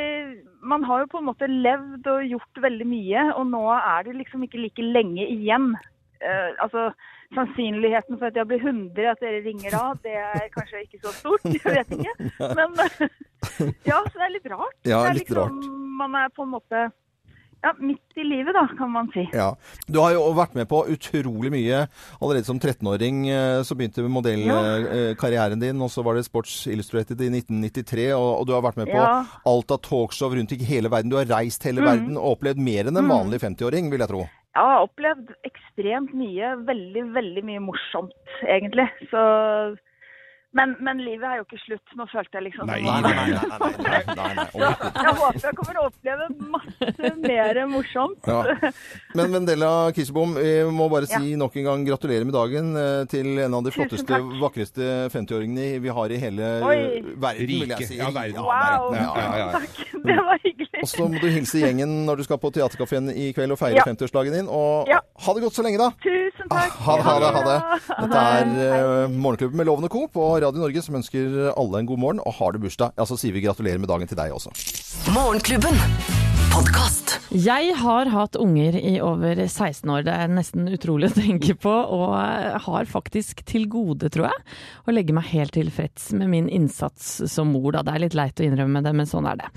man 0.62 0.86
har 0.86 1.02
jo 1.02 1.08
på 1.10 1.18
en 1.18 1.26
måte 1.26 1.48
levd 1.50 2.06
og 2.14 2.28
gjort 2.30 2.62
veldig 2.62 2.86
mye, 2.86 3.24
og 3.34 3.42
nå 3.50 3.64
er 3.74 4.06
det 4.06 4.14
liksom 4.20 4.46
ikke 4.46 4.62
like 4.62 4.86
lenge 4.86 5.26
igjen. 5.26 5.72
Uh, 6.22 6.54
altså, 6.62 6.92
Sannsynligheten 7.34 8.18
for 8.18 8.30
at 8.30 8.38
jeg 8.38 8.46
blir 8.46 8.62
100, 8.62 9.10
at 9.10 9.20
dere 9.26 9.42
ringer 9.42 9.74
av, 9.82 9.98
det 10.06 10.14
er 10.14 10.46
kanskje 10.54 10.84
ikke 10.86 11.02
så 11.08 11.12
stort. 11.18 11.42
Jeg 11.58 11.74
vet 11.74 11.90
ikke. 11.98 12.30
Men 12.58 12.78
ja, 13.86 13.98
så 13.98 14.14
det 14.14 14.26
er 14.28 14.34
litt 14.38 14.50
rart. 14.54 14.78
Ja, 14.86 15.02
det 15.02 15.10
er 15.10 15.18
litt 15.24 15.30
liksom, 15.34 15.60
Man 15.98 16.14
er 16.22 16.30
på 16.34 16.46
en 16.46 16.54
måte 16.54 16.86
ja, 17.62 17.72
midt 17.78 18.16
i 18.16 18.24
livet, 18.24 18.54
da, 18.56 18.66
kan 18.78 18.90
man 18.90 19.10
si. 19.12 19.26
Ja. 19.36 19.50
Du 19.86 19.98
har 20.00 20.12
jo 20.14 20.22
vært 20.36 20.54
med 20.56 20.68
på 20.70 20.82
utrolig 20.88 21.50
mye. 21.52 21.82
Allerede 22.20 22.44
som 22.48 22.58
13-åring 22.60 23.28
eh, 23.28 23.60
så 23.66 23.76
begynte 23.76 24.02
modellkarrieren 24.08 25.60
din, 25.60 25.80
og 25.84 25.90
så 25.92 26.02
var 26.06 26.14
det 26.16 26.24
Sports 26.26 26.66
Illustrated 26.70 27.20
i 27.20 27.28
1993, 27.30 28.10
og, 28.16 28.46
du 28.48 28.52
har 28.56 28.62
vært 28.64 28.76
med 28.80 28.88
på 28.90 28.96
Ja. 29.00 29.24
alt 29.46 29.70
av 29.70 29.80
talkshow 29.82 30.32
rundt 30.34 30.52
i 30.52 30.64
hele 30.64 30.88
verden. 30.90 31.10
Du 31.10 31.16
har 31.16 31.24
reist 31.28 31.62
hele 31.64 31.80
Mm. 31.80 31.86
verden 31.90 32.16
og 32.16 32.38
opplevd 32.38 32.56
mer 32.58 32.84
enn 32.88 32.96
en 32.96 33.04
Mm. 33.04 33.10
vanlig 33.10 33.40
50-åring, 33.40 33.90
vil 33.90 34.00
jeg 34.00 34.08
tro. 34.08 34.28
Ja, 34.56 34.62
jeg 34.66 34.76
har 34.78 34.86
opplevd 34.88 35.28
ekstremt 35.46 36.12
mye. 36.14 36.56
Veldig, 36.66 37.04
veldig 37.14 37.44
mye 37.44 37.60
morsomt, 37.60 38.12
egentlig. 38.42 38.88
Så 39.10 39.76
men, 40.56 40.72
men 40.82 40.98
livet 41.04 41.26
er 41.28 41.36
jo 41.40 41.44
ikke 41.46 41.60
slutt. 41.62 41.92
Nå 41.98 42.06
følte 42.10 42.38
jeg 42.40 42.44
liksom 42.48 42.66
Nei, 42.70 42.80
nei, 42.82 43.00
nei, 43.04 43.12
nei, 43.14 43.26
nei, 43.30 44.00
nei, 44.18 44.30
nei, 44.34 44.46
Så 44.50 44.60
jeg 44.60 45.14
håper 45.20 45.44
jeg 45.46 45.56
kommer 45.60 45.76
til 45.76 45.80
å 45.80 45.86
oppleve 45.90 46.26
masse 46.56 47.12
mer 47.22 47.60
morsomt. 47.70 48.26
Ja. 48.26 48.70
Men 49.18 49.32
Vendela 49.36 49.70
Kirsebom, 49.94 50.34
vi 50.40 50.54
må 50.74 50.88
bare 50.92 51.06
si 51.10 51.36
nok 51.38 51.54
en 51.60 51.68
gang 51.70 51.84
gratulerer 51.86 52.26
med 52.26 52.34
dagen 52.34 52.72
eh, 52.78 53.04
til 53.10 53.30
en 53.46 53.54
av 53.60 53.64
de 53.66 53.72
flotteste, 53.74 54.20
vakreste 54.42 54.88
50-åringene 55.14 55.78
vi 55.84 55.94
har 56.00 56.14
i 56.14 56.18
hele 56.22 56.50
Oi. 56.66 56.80
verden, 57.20 57.54
vil 57.64 57.74
jeg 57.76 57.88
si. 57.92 58.00
Ja, 58.00 58.10
verden. 58.14 58.42
Wow, 58.42 58.90
Ja, 58.96 59.06
ja, 59.14 59.30
ja. 59.44 59.48
takk. 59.54 59.80
Det 60.00 60.16
var 60.18 60.42
hyggelig. 60.42 60.82
Og 60.82 60.88
så 60.88 61.06
må 61.12 61.20
du 61.20 61.28
hilse 61.30 61.60
gjengen 61.62 61.90
når 62.08 62.22
du 62.22 62.26
skal 62.26 62.38
på 62.42 62.50
Theatercaféen 62.56 63.10
i 63.12 63.30
kveld 63.36 63.54
og 63.54 63.60
feire 63.60 63.80
Ja. 63.80 63.86
50-årsdagen 63.86 64.34
din. 64.40 64.48
Og 64.50 64.88
Ja. 64.90 64.98
ha 65.26 65.34
det 65.36 65.42
godt 65.44 65.54
så 65.58 65.64
lenge, 65.66 65.78
da. 65.78 65.90
Tusen 66.02 66.48
takk. 66.50 66.74
Ha 66.86 66.96
det, 66.96 67.04
ha 67.06 67.16
det. 67.20 67.32
ha 67.36 67.42
det. 67.46 67.58
Dette 68.00 68.22
er 68.34 69.04
uh, 69.06 69.12
Morgenklubben 69.12 69.60
med 69.60 69.68
Loven 69.68 69.84
og 69.86 69.92
Co. 69.92 70.06
på 70.10 70.28
Radio 70.44 70.64
Norge 70.64 70.82
som 70.84 70.98
ønsker 71.00 71.52
alle 71.54 71.82
en 71.82 71.90
god 71.90 72.02
morgen. 72.02 72.24
Og 72.26 72.38
har 72.40 72.54
du 72.54 72.62
bursdag, 72.62 72.96
ja, 72.96 73.06
så 73.08 73.18
sier 73.20 73.36
vi 73.36 73.44
gratulerer 73.44 73.80
med 73.80 73.90
dagen 73.90 74.10
til 74.10 74.18
deg 74.18 74.34
også. 74.36 74.54
Morgenklubben. 75.14 75.78
Podcast. 76.50 77.14
Jeg 77.30 77.76
har 77.78 78.08
hatt 78.10 78.34
unger 78.40 78.74
i 78.74 78.96
over 79.04 79.38
16 79.44 79.86
år, 79.86 80.02
det 80.02 80.14
er 80.18 80.32
nesten 80.34 80.66
utrolig 80.66 81.12
å 81.12 81.14
tenke 81.20 81.54
på, 81.54 81.70
og 81.70 82.16
har 82.64 82.88
faktisk 82.90 83.44
til 83.46 83.68
gode, 83.70 84.10
tror 84.10 84.26
jeg, 84.32 84.42
å 84.82 84.94
legge 84.94 85.14
meg 85.14 85.28
helt 85.30 85.54
tilfreds 85.54 86.08
med 86.18 86.32
min 86.32 86.48
innsats 86.50 87.20
som 87.30 87.52
mor. 87.54 87.70
Da. 87.76 87.84
Det 87.86 87.94
er 87.94 88.04
litt 88.08 88.18
leit 88.18 88.42
å 88.42 88.48
innrømme 88.48 88.82
det, 88.82 88.94
men 88.98 89.08
sånn 89.08 89.30
er 89.30 89.38
det. 89.44 89.52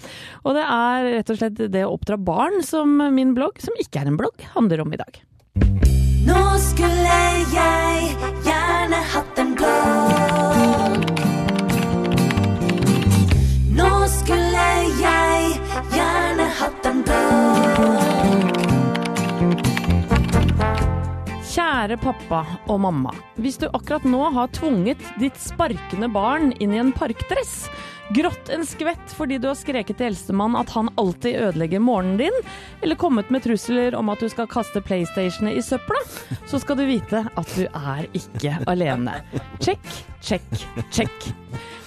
Og 0.45 0.53
det 0.57 0.67
er 0.67 1.09
rett 1.17 1.33
og 1.33 1.41
slett 1.41 1.63
det 1.73 1.85
å 1.87 1.95
oppdra 1.97 2.19
barn 2.21 2.61
som 2.65 2.93
min 3.15 3.33
blogg, 3.33 3.57
som 3.63 3.81
ikke 3.81 4.03
er 4.03 4.13
en 4.13 4.21
blogg, 4.21 4.45
handler 4.53 4.85
om 4.85 4.93
i 4.93 5.01
dag. 5.01 5.23
Nå 6.29 6.45
skulle 6.69 7.17
jeg 7.57 8.13
gjerne 8.45 9.01
hatt 9.17 9.41
en 9.41 9.57
blogg. 9.57 10.32
Kjære 21.83 21.97
pappa 21.99 22.37
og 22.71 22.77
mamma. 22.79 23.11
Hvis 23.43 23.57
du 23.59 23.65
akkurat 23.75 24.05
nå 24.07 24.21
har 24.31 24.51
tvunget 24.55 25.01
ditt 25.19 25.35
sparkende 25.35 26.07
barn 26.07 26.53
inn 26.63 26.71
i 26.71 26.79
en 26.79 26.93
parkdress, 26.95 27.65
grått 28.15 28.47
en 28.55 28.63
skvett 28.63 29.15
fordi 29.17 29.35
du 29.35 29.49
har 29.49 29.57
skreket 29.59 29.99
til 29.99 30.13
eldstemann 30.13 30.55
at 30.55 30.71
han 30.77 30.87
alltid 31.01 31.35
ødelegger 31.41 31.83
morgenen 31.83 32.21
din, 32.21 32.39
eller 32.79 32.95
kommet 33.01 33.33
med 33.35 33.43
trusler 33.43 33.97
om 33.99 34.13
at 34.13 34.23
du 34.23 34.31
skal 34.31 34.47
kaste 34.47 34.79
PlayStationet 34.79 35.59
i 35.59 35.65
søpla, 35.65 35.99
så 36.47 36.61
skal 36.63 36.79
du 36.79 36.85
vite 36.87 37.25
at 37.27 37.51
du 37.57 37.65
er 37.67 38.07
ikke 38.15 38.55
alene. 38.71 39.19
Check, 39.59 39.83
check, 40.23 40.47
check. 40.87 41.33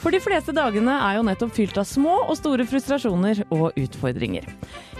For 0.02 0.12
de 0.12 0.20
fleste 0.20 0.52
dagene 0.52 0.92
er 1.06 1.16
jo 1.16 1.24
nettopp 1.24 1.56
fylt 1.56 1.80
av 1.80 1.88
små 1.88 2.18
og 2.26 2.36
store 2.36 2.68
frustrasjoner 2.68 3.46
og 3.48 3.80
utfordringer. 3.80 4.44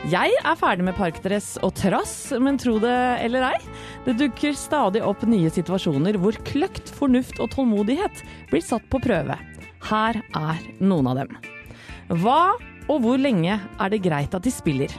Jeg 0.07 0.37
er 0.39 0.55
ferdig 0.55 0.85
med 0.87 0.95
parkdress 0.95 1.57
og 1.67 1.73
trass, 1.75 2.29
men 2.39 2.55
tro 2.63 2.77
det 2.79 2.95
eller 3.25 3.43
ei, 3.49 3.57
det 4.05 4.13
dukker 4.21 4.55
stadig 4.55 5.01
opp 5.03 5.25
nye 5.27 5.51
situasjoner 5.51 6.15
hvor 6.23 6.37
kløkt, 6.47 6.93
fornuft 6.95 7.41
og 7.43 7.51
tålmodighet 7.57 8.23
blir 8.53 8.63
satt 8.63 8.87
på 8.93 9.01
prøve. 9.03 9.35
Her 9.89 10.21
er 10.23 10.63
noen 10.79 11.11
av 11.11 11.19
dem. 11.25 11.35
Hva 12.23 12.55
og 12.87 13.03
hvor 13.03 13.19
lenge 13.19 13.59
er 13.59 13.91
det 13.91 14.05
greit 14.05 14.37
at 14.39 14.47
de 14.47 14.55
spiller? 14.55 14.95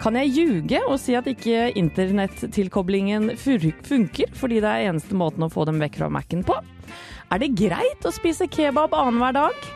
Kan 0.00 0.16
jeg 0.16 0.32
ljuge 0.32 0.80
og 0.86 0.96
si 1.02 1.12
at 1.18 1.28
ikke 1.28 1.68
internettilkoblingen 1.76 3.34
funker 3.36 4.32
fordi 4.32 4.62
det 4.64 4.72
er 4.72 4.88
eneste 4.94 5.18
måten 5.18 5.44
å 5.44 5.52
få 5.52 5.68
dem 5.68 5.84
vekk 5.84 6.00
fra 6.00 6.08
Mac-en 6.16 6.46
på? 6.48 6.56
Er 7.28 7.44
det 7.44 7.52
greit 7.52 8.08
å 8.08 8.16
spise 8.16 8.48
kebab 8.48 8.96
annenhver 8.96 9.36
dag? 9.42 9.70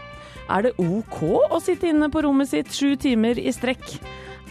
Er 0.48 0.64
det 0.64 0.76
OK 0.80 1.20
å 1.52 1.60
sitte 1.60 1.92
inne 1.92 2.08
på 2.08 2.24
rommet 2.24 2.48
sitt 2.48 2.72
sju 2.72 2.96
timer 2.96 3.36
i 3.36 3.52
strekk? 3.52 3.98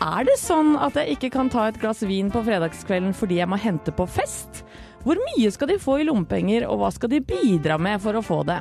Er 0.01 0.25
det 0.25 0.33
sånn 0.41 0.71
at 0.81 0.95
jeg 0.97 1.13
ikke 1.13 1.29
kan 1.35 1.49
ta 1.53 1.67
et 1.69 1.75
glass 1.77 1.99
vin 2.09 2.31
på 2.33 2.41
fredagskvelden 2.41 3.11
fordi 3.13 3.37
jeg 3.37 3.49
må 3.51 3.59
hente 3.61 3.93
på 3.93 4.07
fest? 4.09 4.63
Hvor 5.05 5.19
mye 5.21 5.51
skal 5.53 5.69
de 5.69 5.77
få 5.81 5.99
i 6.01 6.07
lommepenger, 6.07 6.65
og 6.65 6.79
hva 6.81 6.89
skal 6.93 7.11
de 7.13 7.19
bidra 7.21 7.77
med 7.77 8.01
for 8.01 8.17
å 8.17 8.23
få 8.25 8.39
det? 8.49 8.57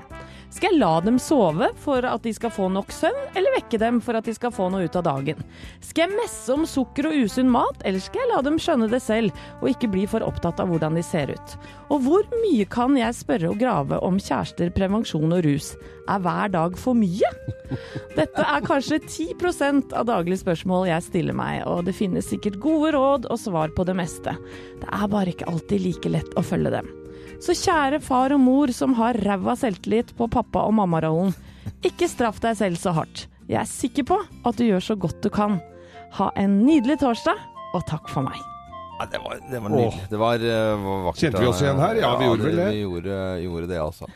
Skal 0.50 0.72
jeg 0.72 0.80
la 0.80 0.96
dem 1.04 1.18
sove 1.22 1.68
for 1.78 2.02
at 2.02 2.24
de 2.26 2.32
skal 2.34 2.50
få 2.50 2.66
nok 2.74 2.90
søvn, 2.90 3.18
eller 3.38 3.54
vekke 3.54 3.78
dem 3.78 4.00
for 4.02 4.18
at 4.18 4.26
de 4.26 4.32
skal 4.34 4.50
få 4.50 4.66
noe 4.72 4.88
ut 4.88 4.96
av 4.98 5.04
dagen? 5.06 5.38
Skal 5.78 6.08
jeg 6.08 6.18
messe 6.18 6.50
om 6.50 6.66
sukker 6.66 7.06
og 7.06 7.20
usunn 7.22 7.52
mat, 7.54 7.78
eller 7.86 8.02
skal 8.02 8.24
jeg 8.24 8.30
la 8.32 8.40
dem 8.42 8.58
skjønne 8.58 8.88
det 8.90 8.98
selv, 9.04 9.44
og 9.60 9.70
ikke 9.70 9.92
bli 9.94 10.08
for 10.10 10.26
opptatt 10.26 10.58
av 10.58 10.72
hvordan 10.72 10.98
de 10.98 11.04
ser 11.06 11.30
ut? 11.30 11.54
Og 11.94 12.02
hvor 12.02 12.26
mye 12.42 12.66
kan 12.70 12.98
jeg 12.98 13.18
spørre 13.20 13.52
og 13.52 13.62
grave 13.62 14.02
om 14.02 14.18
kjærester, 14.18 14.74
prevensjon 14.74 15.38
og 15.38 15.46
rus? 15.46 15.72
Er 16.10 16.22
hver 16.24 16.50
dag 16.50 16.74
for 16.82 16.98
mye? 16.98 17.30
Dette 18.18 18.42
er 18.42 18.66
kanskje 18.66 18.98
10% 19.06 19.94
av 19.94 20.08
daglige 20.10 20.42
spørsmål 20.42 20.88
jeg 20.90 21.06
stiller 21.06 21.38
meg, 21.38 21.62
og 21.70 21.86
det 21.86 21.94
finnes 21.94 22.26
sikkert 22.26 22.58
gode 22.62 22.96
råd 22.98 23.30
og 23.30 23.38
svar 23.38 23.70
på 23.76 23.86
det 23.86 23.94
meste. 24.02 24.34
Det 24.82 24.90
er 24.90 25.12
bare 25.14 25.30
ikke 25.30 25.46
alltid 25.50 25.86
like 25.86 26.18
lett 26.18 26.34
å 26.34 26.42
følge 26.42 26.74
dem. 26.80 26.90
Så 27.40 27.54
kjære 27.56 28.02
far 28.04 28.34
og 28.36 28.40
mor 28.42 28.72
som 28.76 28.92
har 28.98 29.16
ræva 29.24 29.54
selvtillit 29.56 30.12
på 30.18 30.28
pappa- 30.28 30.66
og 30.68 30.74
mammarollen, 30.76 31.32
ikke 31.86 32.08
straff 32.10 32.40
deg 32.44 32.58
selv 32.58 32.76
så 32.80 32.92
hardt. 32.92 33.26
Jeg 33.48 33.62
er 33.62 33.68
sikker 33.68 34.06
på 34.12 34.18
at 34.46 34.58
du 34.60 34.66
gjør 34.66 34.84
så 34.84 34.96
godt 35.00 35.22
du 35.24 35.30
kan. 35.32 35.58
Ha 36.18 36.30
en 36.36 36.60
nydelig 36.66 36.98
torsdag, 37.00 37.40
og 37.74 37.86
takk 37.88 38.10
for 38.12 38.26
meg. 38.26 38.36
Ja, 39.00 39.06
det, 39.08 39.22
var, 39.24 39.38
det 39.50 39.62
var 39.64 39.72
nydelig. 39.72 40.02
Det 40.10 40.20
var, 40.20 40.44
uh, 40.44 40.88
vakkert. 41.06 41.22
Kjente 41.22 41.40
vi 41.40 41.48
oss 41.48 41.62
igjen 41.64 41.80
her? 41.80 42.02
Ja, 42.02 42.12
vi 42.20 42.28
gjorde 42.28 42.50
vel 42.50 42.60
det. 42.60 42.68
Vi 42.74 42.82
gjorde, 42.84 43.22
gjorde 43.46 43.70
det, 43.72 43.80
altså. 43.80 44.10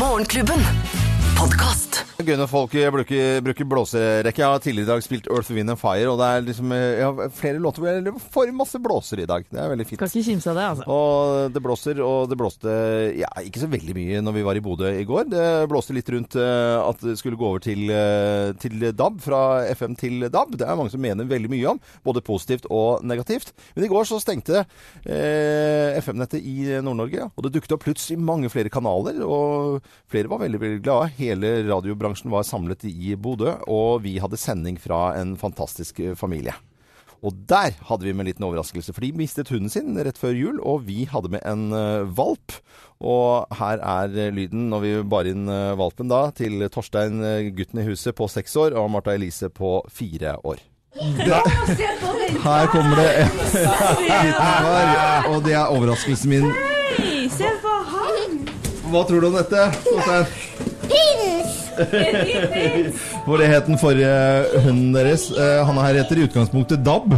Morgenklubben. 0.00 1.13
Podkast. 1.38 2.04
Gunnar 2.24 2.46
Folke 2.48 2.78
folk 2.78 2.94
bruker, 2.94 3.40
bruker 3.44 3.66
blåserekke. 3.68 4.40
Jeg 4.40 4.48
har 4.48 4.60
tidligere 4.62 4.86
i 4.86 4.90
dag 4.92 5.02
spilt 5.04 5.26
Earth, 5.32 5.50
Wind 5.52 5.72
and 5.72 5.80
Fire, 5.80 6.06
og 6.08 6.20
det 6.20 6.28
er 6.30 6.44
liksom 6.46 6.72
eh, 6.72 6.82
jeg 7.00 7.08
har 7.08 7.32
flere 7.34 7.60
låter 7.60 7.82
hvor 7.82 7.90
jeg 7.90 8.22
får 8.36 8.52
masse 8.56 8.80
blåser 8.80 9.22
i 9.24 9.26
dag. 9.28 9.44
Det 9.50 9.60
er 9.60 9.72
veldig 9.72 9.86
fint. 9.88 10.00
Kan 10.00 10.08
ikke 10.12 10.28
kimse 10.30 10.52
av 10.52 10.58
det, 10.58 10.66
altså. 10.70 10.86
Og 10.94 11.54
det 11.54 11.62
blåser, 11.64 12.00
og 12.04 12.30
det 12.30 12.38
blåste 12.40 12.76
ja, 13.18 13.30
ikke 13.42 13.64
så 13.64 13.68
veldig 13.72 13.96
mye 13.98 14.22
når 14.24 14.36
vi 14.38 14.44
var 14.46 14.60
i 14.60 14.62
Bodø 14.64 14.92
i 14.94 15.06
går. 15.08 15.26
Det 15.32 15.48
blåste 15.72 15.96
litt 15.96 16.12
rundt 16.14 16.38
eh, 16.40 16.76
at 16.78 17.02
det 17.04 17.16
skulle 17.20 17.40
gå 17.40 17.48
over 17.50 17.64
til, 17.64 17.82
eh, 17.92 18.54
til 18.62 18.86
DAB, 18.94 19.18
fra 19.24 19.42
FM 19.74 19.98
til 20.00 20.28
DAB. 20.30 20.54
Det 20.60 20.68
er 20.68 20.78
mange 20.80 20.94
som 20.94 21.02
mener 21.02 21.28
veldig 21.28 21.52
mye 21.52 21.74
om, 21.74 21.82
både 22.06 22.24
positivt 22.24 22.70
og 22.70 23.04
negativt. 23.04 23.52
Men 23.74 23.88
i 23.88 23.92
går 23.92 24.08
så 24.08 24.20
stengte 24.22 24.62
eh, 24.62 25.98
FM-nettet 26.00 26.40
i 26.40 26.78
Nord-Norge, 26.78 27.28
og 27.34 27.44
det 27.48 27.54
dukket 27.58 27.76
opp 27.76 27.84
plutselig 27.88 28.22
mange 28.22 28.52
flere 28.54 28.72
kanaler, 28.72 29.20
og 29.26 29.82
flere 30.08 30.30
var 30.30 30.44
veldig, 30.46 30.62
veldig 30.62 30.82
glade. 30.86 31.12
Hele 31.24 31.62
radiobransjen 31.64 32.30
var 32.32 32.44
samlet 32.44 32.84
i 32.84 33.14
Bodø, 33.16 33.54
og 33.70 34.02
vi 34.04 34.18
hadde 34.20 34.40
sending 34.40 34.76
fra 34.80 35.14
en 35.16 35.36
fantastisk 35.40 36.00
eh, 36.04 36.16
familie. 36.18 36.52
Og 37.24 37.32
der 37.48 37.72
hadde 37.88 38.04
vi 38.04 38.12
med 38.12 38.26
en 38.26 38.28
liten 38.28 38.44
overraskelse, 38.44 38.92
for 38.92 39.00
de 39.00 39.14
mistet 39.16 39.48
hunden 39.48 39.72
sin 39.72 39.96
rett 39.96 40.18
før 40.20 40.34
jul, 40.36 40.58
og 40.60 40.84
vi 40.84 41.06
hadde 41.08 41.30
med 41.32 41.40
en 41.48 41.72
eh, 41.72 42.04
valp. 42.18 42.58
Og 43.00 43.48
her 43.56 43.80
er 43.80 44.18
eh, 44.26 44.34
lyden 44.36 44.68
når 44.72 44.84
vi 44.84 44.92
bar 45.14 45.30
inn 45.30 45.48
valpen 45.80 46.12
da, 46.12 46.26
til 46.36 46.66
Torstein, 46.74 47.24
gutten 47.56 47.80
i 47.80 47.88
huset 47.88 48.16
på 48.18 48.28
seks 48.28 48.56
år, 48.60 48.76
og 48.76 48.92
Martha 48.92 49.16
Elise 49.16 49.48
på 49.48 49.78
fire 49.88 50.36
år. 50.44 50.60
Her 52.44 52.68
kommer 52.70 53.00
det 53.00 53.08
en 53.24 53.32
liten 54.28 55.32
og 55.32 55.40
det 55.48 55.56
er 55.56 55.72
overraskelsen 55.72 56.36
min. 56.36 56.52
Hei, 57.00 57.24
Se 57.32 57.48
på 57.64 57.74
han! 57.88 58.44
Hva 58.92 59.02
tror 59.08 59.24
du 59.24 59.32
om 59.32 59.40
dette, 59.40 59.66
Torstein? 59.88 60.73
Pins! 60.90 61.60
Hvor 63.26 63.40
det 63.40 63.48
het 63.50 63.66
den 63.66 63.78
forrige 63.78 64.10
hunden 64.64 64.92
deres. 64.94 65.26
Eh, 65.30 65.66
Han 65.66 65.78
her 65.82 65.98
heter 66.00 66.20
i 66.20 66.26
utgangspunktet 66.28 66.84
Dab. 66.86 67.08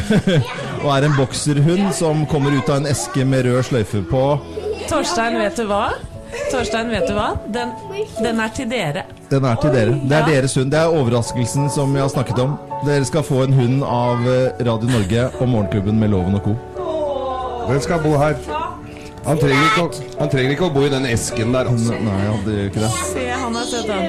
og 0.84 0.88
er 0.94 1.06
en 1.08 1.16
bokserhund 1.18 1.90
som 1.96 2.24
kommer 2.30 2.56
ut 2.56 2.70
av 2.70 2.80
en 2.80 2.88
eske 2.90 3.24
med 3.28 3.44
rød 3.48 3.62
sløyfe 3.68 4.00
på. 4.10 4.22
Torstein, 4.88 5.36
vet 5.42 5.60
du 5.60 5.66
hva? 5.68 5.90
Torstein, 6.50 6.90
vet 6.94 7.06
du 7.10 7.14
hva? 7.14 7.28
Den, 7.52 7.74
den 8.22 8.40
er 8.40 8.54
til 8.54 8.70
dere. 8.70 9.04
Den 9.30 9.44
er 9.44 9.60
til 9.60 9.74
dere. 9.74 9.98
Det 10.08 10.16
er 10.22 10.26
deres 10.30 10.54
hund. 10.58 10.72
Det 10.72 10.80
er 10.80 10.96
overraskelsen 10.96 11.68
som 11.74 11.92
vi 11.94 12.00
har 12.02 12.08
snakket 12.12 12.40
om. 12.42 12.56
Dere 12.86 13.04
skal 13.04 13.26
få 13.26 13.44
en 13.44 13.54
hund 13.60 13.84
av 13.84 14.24
eh, 14.30 14.64
Radio 14.66 14.88
Norge 14.90 15.28
og 15.40 15.46
Morgenklubben 15.52 16.00
med 16.00 16.14
Loven 16.14 16.40
og 16.40 16.48
co. 16.48 16.56
Den 17.70 17.80
skal 17.84 18.00
bo 18.02 18.16
her. 18.18 18.38
Han 19.26 19.38
trenger, 19.38 19.64
ikke, 19.68 19.82
å- 19.84 20.18
han 20.18 20.28
trenger 20.32 20.50
ikke 20.54 20.64
å 20.70 20.74
bo 20.74 20.80
i 20.86 20.88
den 20.92 21.04
esken 21.10 21.52
der, 21.52 21.64
altså. 21.70 21.92
Nei, 22.00 22.20
han 22.24 22.40
gjør 22.46 22.66
ikke 22.70 22.80
det. 22.86 22.90
Se, 23.12 23.24
han 23.30 23.56
er 23.60 23.64
søt, 23.68 23.88
han. 23.92 24.04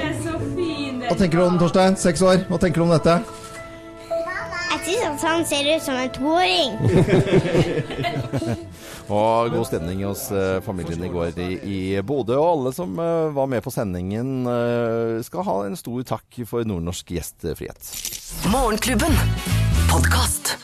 Hva 1.08 1.14
tenker 1.20 1.36
du 1.38 1.42
om 1.44 1.58
Torstein? 1.60 1.96
Seks 2.00 2.20
år. 2.24 2.36
Hva 2.48 2.58
tenker 2.62 2.78
du 2.80 2.84
om 2.86 2.94
dette? 2.94 3.14
Jeg 4.72 4.80
syns 4.98 5.22
at 5.22 5.28
han 5.28 5.42
ser 5.46 5.64
ut 5.68 5.82
som 5.84 5.96
en 6.00 6.10
toåring. 6.16 6.70
Og 9.12 9.50
god 9.52 9.66
stemning 9.68 10.00
hos 10.06 10.22
eh, 10.32 10.60
familien 10.64 11.02
i 11.04 11.10
går 11.12 11.36
i, 11.42 11.48
i 11.68 11.78
Bodø. 12.06 12.36
Og 12.40 12.48
alle 12.54 12.70
som 12.74 12.94
eh, 13.02 13.28
var 13.36 13.46
med 13.50 13.62
på 13.64 13.70
sendingen, 13.74 14.28
eh, 14.48 15.22
skal 15.26 15.44
ha 15.48 15.56
en 15.68 15.76
stor 15.78 16.02
takk 16.14 16.28
for 16.48 16.60
nordnorsk 16.66 17.06
gjestfrihet. 17.18 17.82
Morgenklubben. 18.52 19.12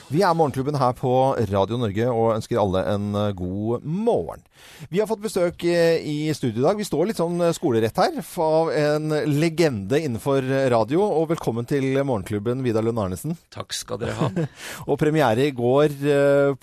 Vi 0.08 0.22
er 0.24 0.32
Morgenklubben 0.32 0.76
her 0.80 0.94
på 0.96 1.10
Radio 1.50 1.76
Norge 1.80 2.06
og 2.08 2.34
ønsker 2.34 2.60
alle 2.60 2.80
en 2.94 3.10
eh, 3.12 3.32
god 3.36 3.84
morgen. 3.84 4.40
Vi 4.88 5.00
har 5.02 5.08
fått 5.08 5.20
besøk 5.20 5.64
eh, 5.68 6.00
i 6.00 6.32
studio 6.36 6.62
i 6.62 6.64
dag. 6.64 6.78
Vi 6.80 6.86
står 6.88 7.10
litt 7.10 7.20
sånn 7.20 7.40
eh, 7.44 7.52
skolerett 7.56 7.98
her 8.00 8.16
av 8.44 8.70
en 8.72 9.12
legende 9.28 10.00
innenfor 10.00 10.44
radio. 10.72 11.02
Og 11.04 11.28
velkommen 11.34 11.68
til 11.68 11.90
Morgenklubben, 12.00 12.62
Vidar 12.64 12.86
Lund 12.86 13.02
Arnesen. 13.02 13.36
Takk 13.52 13.76
skal 13.76 14.00
dere 14.00 14.16
ha. 14.16 14.30
Og 14.90 14.96
premiere 15.00 15.48
i 15.48 15.54
går 15.56 15.98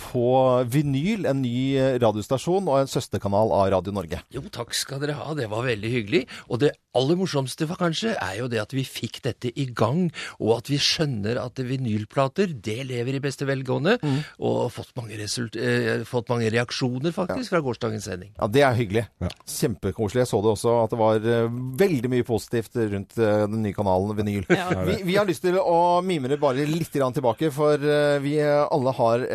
på 0.02 0.26
Vinyl, 0.72 1.28
en 1.30 1.44
ny 1.44 1.98
radiostasjon 2.02 2.66
og 2.66 2.82
en 2.82 2.90
søsterkanal 2.90 3.54
av 3.54 3.70
Radio 3.76 3.94
Norge. 3.96 4.24
Jo, 4.34 4.42
takk 4.54 4.74
skal 4.78 5.04
dere 5.04 5.20
ha. 5.20 5.38
Det 5.38 5.50
var 5.52 5.68
veldig 5.68 5.94
hyggelig. 6.00 6.26
Og 6.50 6.64
det 6.66 6.74
aller 6.96 7.20
morsomste 7.20 7.68
var 7.70 7.80
kanskje, 7.82 8.16
er 8.16 8.40
jo 8.40 8.50
det 8.52 8.62
at 8.64 8.74
vi 8.76 8.86
fikk 8.88 9.22
dette 9.26 9.52
i 9.54 9.68
gang, 9.76 10.08
og 10.40 10.58
at 10.60 10.72
vi 10.72 10.80
skjønner 10.82 11.40
at 11.42 11.60
vinylplater, 11.60 12.54
det 12.56 12.80
lever 12.90 13.15
i 13.16 13.24
beste 13.24 13.48
velgående. 13.48 13.98
Og 14.40 14.66
fått 14.74 14.94
mange, 14.98 15.16
result 15.20 15.56
eh, 15.60 16.04
fått 16.08 16.30
mange 16.32 16.50
reaksjoner, 16.54 17.14
faktisk, 17.16 17.52
fra 17.54 17.62
gårsdagens 17.66 18.08
sending. 18.10 18.34
Ja, 18.38 18.50
Det 18.52 18.64
er 18.66 18.78
hyggelig. 18.78 19.06
Kjempekoselig. 19.46 20.26
Jeg 20.26 20.32
så 20.32 20.42
det 20.44 20.52
også 20.54 20.76
at 20.84 20.94
det 20.94 21.00
var 21.00 21.26
uh, 21.26 21.60
veldig 21.80 22.12
mye 22.12 22.26
positivt 22.28 22.78
rundt 22.80 23.18
uh, 23.20 23.46
den 23.50 23.62
nye 23.66 23.76
kanalen 23.76 24.16
Vinyl. 24.18 24.46
Ja. 24.56 24.70
Vi, 24.88 25.00
vi 25.08 25.18
har 25.18 25.28
lyst 25.28 25.44
til 25.46 25.58
å 25.60 26.02
mimre 26.06 26.38
bare 26.42 26.68
litt 26.70 26.94
tilbake, 26.96 27.52
for 27.54 27.82
uh, 27.82 28.18
vi 28.24 28.38
alle 28.42 28.92
har 28.98 29.26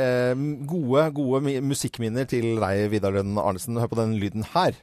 gode, 0.68 1.02
gode 1.16 1.60
musikkminner 1.64 2.28
til 2.30 2.60
deg, 2.60 2.86
Vidar 2.92 3.14
Lønn 3.14 3.38
Arnesen. 3.40 3.78
Hør 3.80 3.90
på 3.92 3.98
den 4.00 4.16
lyden 4.20 4.46
her. 4.54 4.76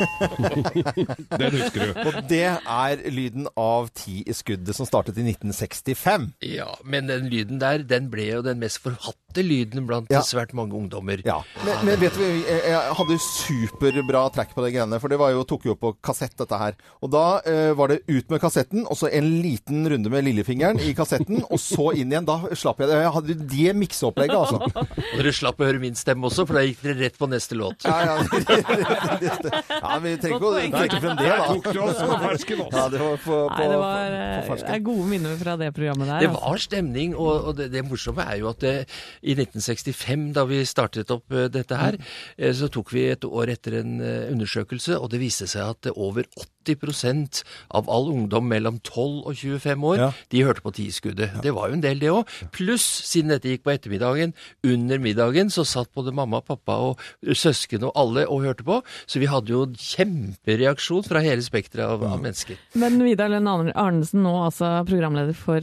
Den 1.40 1.56
husker 1.56 1.80
du. 1.84 2.00
Og 2.06 2.20
det 2.30 2.44
er 2.58 3.02
lyden 3.12 3.48
av 3.60 3.90
Ti 3.96 4.20
i 4.26 4.36
skuddet, 4.36 4.74
som 4.76 4.88
startet 4.88 5.18
i 5.20 5.24
1965. 5.28 6.30
Ja, 6.46 6.70
men 6.84 7.10
den 7.10 7.28
lyden 7.32 7.60
der, 7.62 7.84
den 7.86 8.10
ble 8.12 8.28
jo 8.30 8.44
den 8.46 8.62
mest 8.62 8.82
forhatte 8.84 9.19
lyden 9.38 9.86
blant 9.86 10.10
Ja. 10.10 10.20
svært 10.26 10.52
mange 10.52 10.74
ungdommer. 10.74 11.22
Ja. 11.24 11.40
Men, 11.64 11.84
men 11.86 12.00
vet 12.00 12.16
du, 12.18 12.24
jeg, 12.24 12.60
jeg 12.66 12.94
hadde 12.98 13.18
superbra 13.22 14.24
track 14.34 14.54
på 14.56 14.64
de 14.64 14.72
greiene, 14.74 14.98
for 15.00 15.12
det 15.12 15.18
var 15.20 15.30
jo, 15.34 15.44
tok 15.46 15.68
jo 15.68 15.76
opp 15.76 15.82
på 15.84 15.92
kassett, 16.02 16.34
dette 16.38 16.58
her. 16.58 16.74
Og 17.04 17.12
da 17.12 17.24
eh, 17.46 17.70
var 17.78 17.92
det 17.92 18.00
ut 18.08 18.30
med 18.30 18.40
kassetten, 18.42 18.86
og 18.90 18.98
så 18.98 19.10
en 19.14 19.30
liten 19.44 19.86
runde 19.90 20.10
med 20.12 20.26
lillefingeren 20.26 20.80
i 20.82 20.92
kassetten, 20.96 21.44
og 21.46 21.60
så 21.62 21.90
inn 21.94 22.10
igjen. 22.10 22.26
Da 22.28 22.40
slapp 22.58 22.82
jeg 22.82 22.90
det. 22.90 22.98
Jeg 23.04 23.14
hadde 23.16 23.38
det 23.54 23.76
mikseopplegget, 23.80 24.36
altså. 24.36 24.58
Og 24.90 25.20
dere 25.20 25.34
slapp 25.36 25.62
å 25.62 25.68
høre 25.68 25.82
min 25.82 25.98
stemme 25.98 26.28
også, 26.28 26.46
for 26.48 26.58
da 26.58 26.64
gikk 26.66 26.82
dere 26.84 26.98
rett 27.06 27.18
på 27.20 27.28
neste 27.30 27.58
låt. 27.58 27.86
Ja, 27.86 27.98
ja. 28.06 28.16
ja 29.80 30.00
vi 30.02 30.16
trenger 30.20 30.36
ikke 30.36 30.50
å 30.50 30.54
trekke 30.74 31.00
frem 31.04 31.20
det, 31.20 31.30
da. 31.30 31.48
Tok 31.50 31.70
du 31.70 31.80
oss 31.84 32.00
på 32.00 32.18
fersken, 32.24 32.64
altså. 32.66 32.80
Ja, 32.80 32.86
det 32.92 33.02
var 33.02 33.20
på, 33.24 33.36
på, 33.36 33.60
Nei, 33.60 33.68
det 33.70 33.80
var 33.80 33.94
på, 33.94 34.20
eh, 34.20 34.34
på 34.34 34.52
fersken. 34.52 34.70
det 34.70 34.78
er 34.78 34.84
gode 34.90 35.08
minner 35.10 35.38
fra 35.40 35.56
det 35.60 35.70
programmet 35.76 36.10
der. 36.10 36.24
Det 36.24 36.30
altså. 36.30 36.44
var 36.46 36.64
stemning, 36.66 37.16
og, 37.16 37.32
og 37.50 37.58
det, 37.60 37.70
det 37.74 37.84
morsomme 37.88 38.26
er 38.26 38.40
jo 38.40 38.50
at 38.52 38.64
det, 38.64 38.74
i 39.22 39.34
1965, 39.36 40.32
da 40.36 40.44
vi 40.48 40.62
startet 40.68 41.10
opp 41.12 41.32
eh, 41.36 41.48
dette 41.52 41.76
her, 41.76 41.98
eh, 42.38 42.52
så 42.56 42.70
tok 42.72 42.92
vi 42.94 43.06
et 43.12 43.24
år 43.28 43.52
etter 43.52 43.80
en 43.82 43.98
eh, 44.00 44.30
undersøkelse, 44.32 44.96
og 44.98 45.10
det 45.12 45.20
viste 45.22 45.48
seg 45.50 45.74
at 45.74 45.90
over 45.96 46.24
80% 46.66 47.42
av 47.76 47.88
all 47.92 48.10
ungdom 48.12 48.46
mellom 48.48 48.78
12 48.84 49.26
og 49.28 49.34
25 49.36 49.84
år, 49.90 49.96
Ja. 50.00 50.10
de 50.32 50.42
hørte 50.44 50.62
på 50.64 50.72
Tiskuddet. 50.76 51.42
Det 51.42 51.52
var 51.56 51.68
jo 51.68 51.74
en 51.78 51.82
del, 51.84 51.98
det 52.00 52.10
òg. 52.12 52.28
Pluss, 52.52 52.84
siden 53.08 53.32
dette 53.32 53.48
gikk 53.48 53.64
på 53.64 53.72
ettermiddagen, 53.74 54.32
under 54.64 54.98
middagen 54.98 55.50
så 55.52 55.64
satt 55.68 55.92
både 55.96 56.12
mamma, 56.16 56.40
pappa 56.44 56.76
og 56.90 57.00
søsken 57.36 57.84
og 57.88 57.92
alle 57.98 58.26
og 58.28 58.44
hørte 58.44 58.64
på. 58.64 58.80
Så 59.06 59.20
vi 59.20 59.28
hadde 59.28 59.52
jo 59.52 59.62
en 59.66 59.74
kjempereaksjon 59.74 61.04
fra 61.08 61.22
hele 61.24 61.42
spekteret 61.44 61.88
av, 61.96 62.04
av 62.04 62.20
mennesker. 62.22 62.56
Men 62.80 63.00
Vidar 63.04 63.32
Lønn 63.32 63.48
Arnesen, 63.50 64.22
nå 64.24 64.34
altså 64.46 64.72
programleder 64.88 65.36
for 65.36 65.60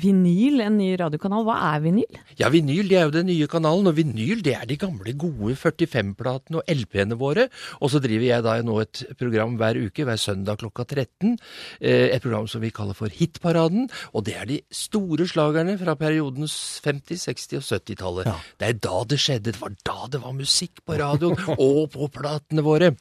Vinyl, 0.00 0.60
en 0.64 0.78
ny 0.78 0.92
radiokanal. 1.00 1.44
Hva 1.48 1.56
er 1.74 1.84
vinyl? 1.84 2.20
Ja, 2.40 2.50
vinyl 2.52 2.88
det 2.94 3.00
er 3.00 3.08
jo 3.08 3.14
den 3.16 3.26
nye 3.26 3.46
kanalen, 3.50 3.88
og 3.90 3.96
vinyl 3.98 4.42
det 4.46 4.52
er 4.54 4.68
de 4.70 4.76
gamle, 4.78 5.10
gode 5.18 5.56
45-platene 5.58 6.60
og 6.60 6.68
LP-ene 6.70 7.16
våre. 7.18 7.48
Og 7.82 7.90
så 7.90 7.98
driver 8.02 8.28
jeg 8.28 8.44
da 8.46 8.52
nå 8.62 8.76
et 8.84 9.00
program 9.18 9.56
hver 9.58 9.80
uke, 9.82 10.06
hver 10.06 10.20
søndag 10.20 10.60
klokka 10.62 10.86
13. 10.86 11.34
eh, 11.80 12.14
Et 12.14 12.22
program 12.22 12.46
som 12.46 12.62
vi 12.62 12.70
kaller 12.70 12.94
for 12.94 13.10
Hitparaden. 13.10 13.88
Og 14.14 14.24
det 14.28 14.36
er 14.38 14.46
de 14.46 14.60
store 14.70 15.26
slagerne 15.26 15.74
fra 15.80 15.96
periodens 15.98 16.54
50-, 16.84 17.26
60- 17.26 17.58
og 17.58 17.66
70-tallet. 17.82 18.30
Det 18.62 18.68
er 18.68 18.78
da 18.86 19.02
det 19.10 19.18
skjedde. 19.18 19.50
Det 19.56 19.60
var 19.64 19.74
da 19.84 19.98
det 20.14 20.22
var 20.22 20.38
musikk 20.38 20.84
på 20.86 21.00
radioen 21.00 21.34
og 21.58 21.90
på 21.96 22.06
platene 22.14 22.62
våre. 22.62 22.94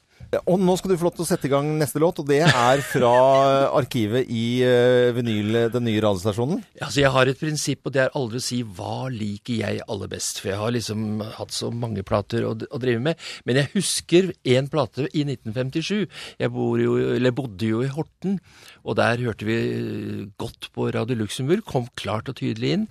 Og 0.49 0.59
nå 0.61 0.75
skal 0.79 0.91
du 0.91 0.97
få 0.99 1.07
lov 1.07 1.15
til 1.17 1.25
å 1.25 1.27
sette 1.27 1.47
i 1.47 1.51
gang 1.51 1.67
neste 1.79 2.01
låt, 2.01 2.21
og 2.21 2.27
det 2.29 2.41
er 2.47 2.81
fra 2.85 3.13
arkivet 3.77 4.29
i 4.31 4.45
eh, 4.65 5.11
Vinyl, 5.15 5.69
den 5.73 5.85
nye 5.87 6.01
radiostasjonen. 6.03 6.63
Altså, 6.79 7.01
jeg 7.03 7.13
har 7.13 7.29
et 7.29 7.39
prinsipp, 7.39 7.83
og 7.85 7.95
det 7.95 8.03
er 8.05 8.17
aldri 8.17 8.41
å 8.41 8.45
si 8.45 8.61
'hva 8.63 9.09
liker 9.13 9.61
jeg 9.61 9.83
aller 9.87 10.11
best'? 10.11 10.41
For 10.41 10.53
jeg 10.53 10.61
har 10.61 10.73
liksom 10.75 11.21
hatt 11.37 11.53
så 11.55 11.71
mange 11.71 12.03
plater 12.07 12.47
å, 12.47 12.53
å 12.55 12.81
drive 12.81 13.01
med. 13.03 13.19
Men 13.45 13.61
jeg 13.61 13.73
husker 13.75 14.31
én 14.43 14.69
plate 14.71 15.07
i 15.13 15.25
1957. 15.27 16.07
Jeg 16.39 16.49
jo, 16.49 17.33
bodde 17.33 17.69
jo 17.69 17.83
i 17.83 17.91
Horten, 17.93 18.39
og 18.83 18.97
der 18.99 19.21
hørte 19.23 19.47
vi 19.47 19.55
eh, 19.55 20.23
godt 20.37 20.69
på 20.75 20.89
Radio 20.93 21.15
Luxembourg. 21.15 21.63
Kom 21.65 21.87
klart 21.99 22.31
og 22.31 22.39
tydelig 22.39 22.75
inn. 22.77 22.87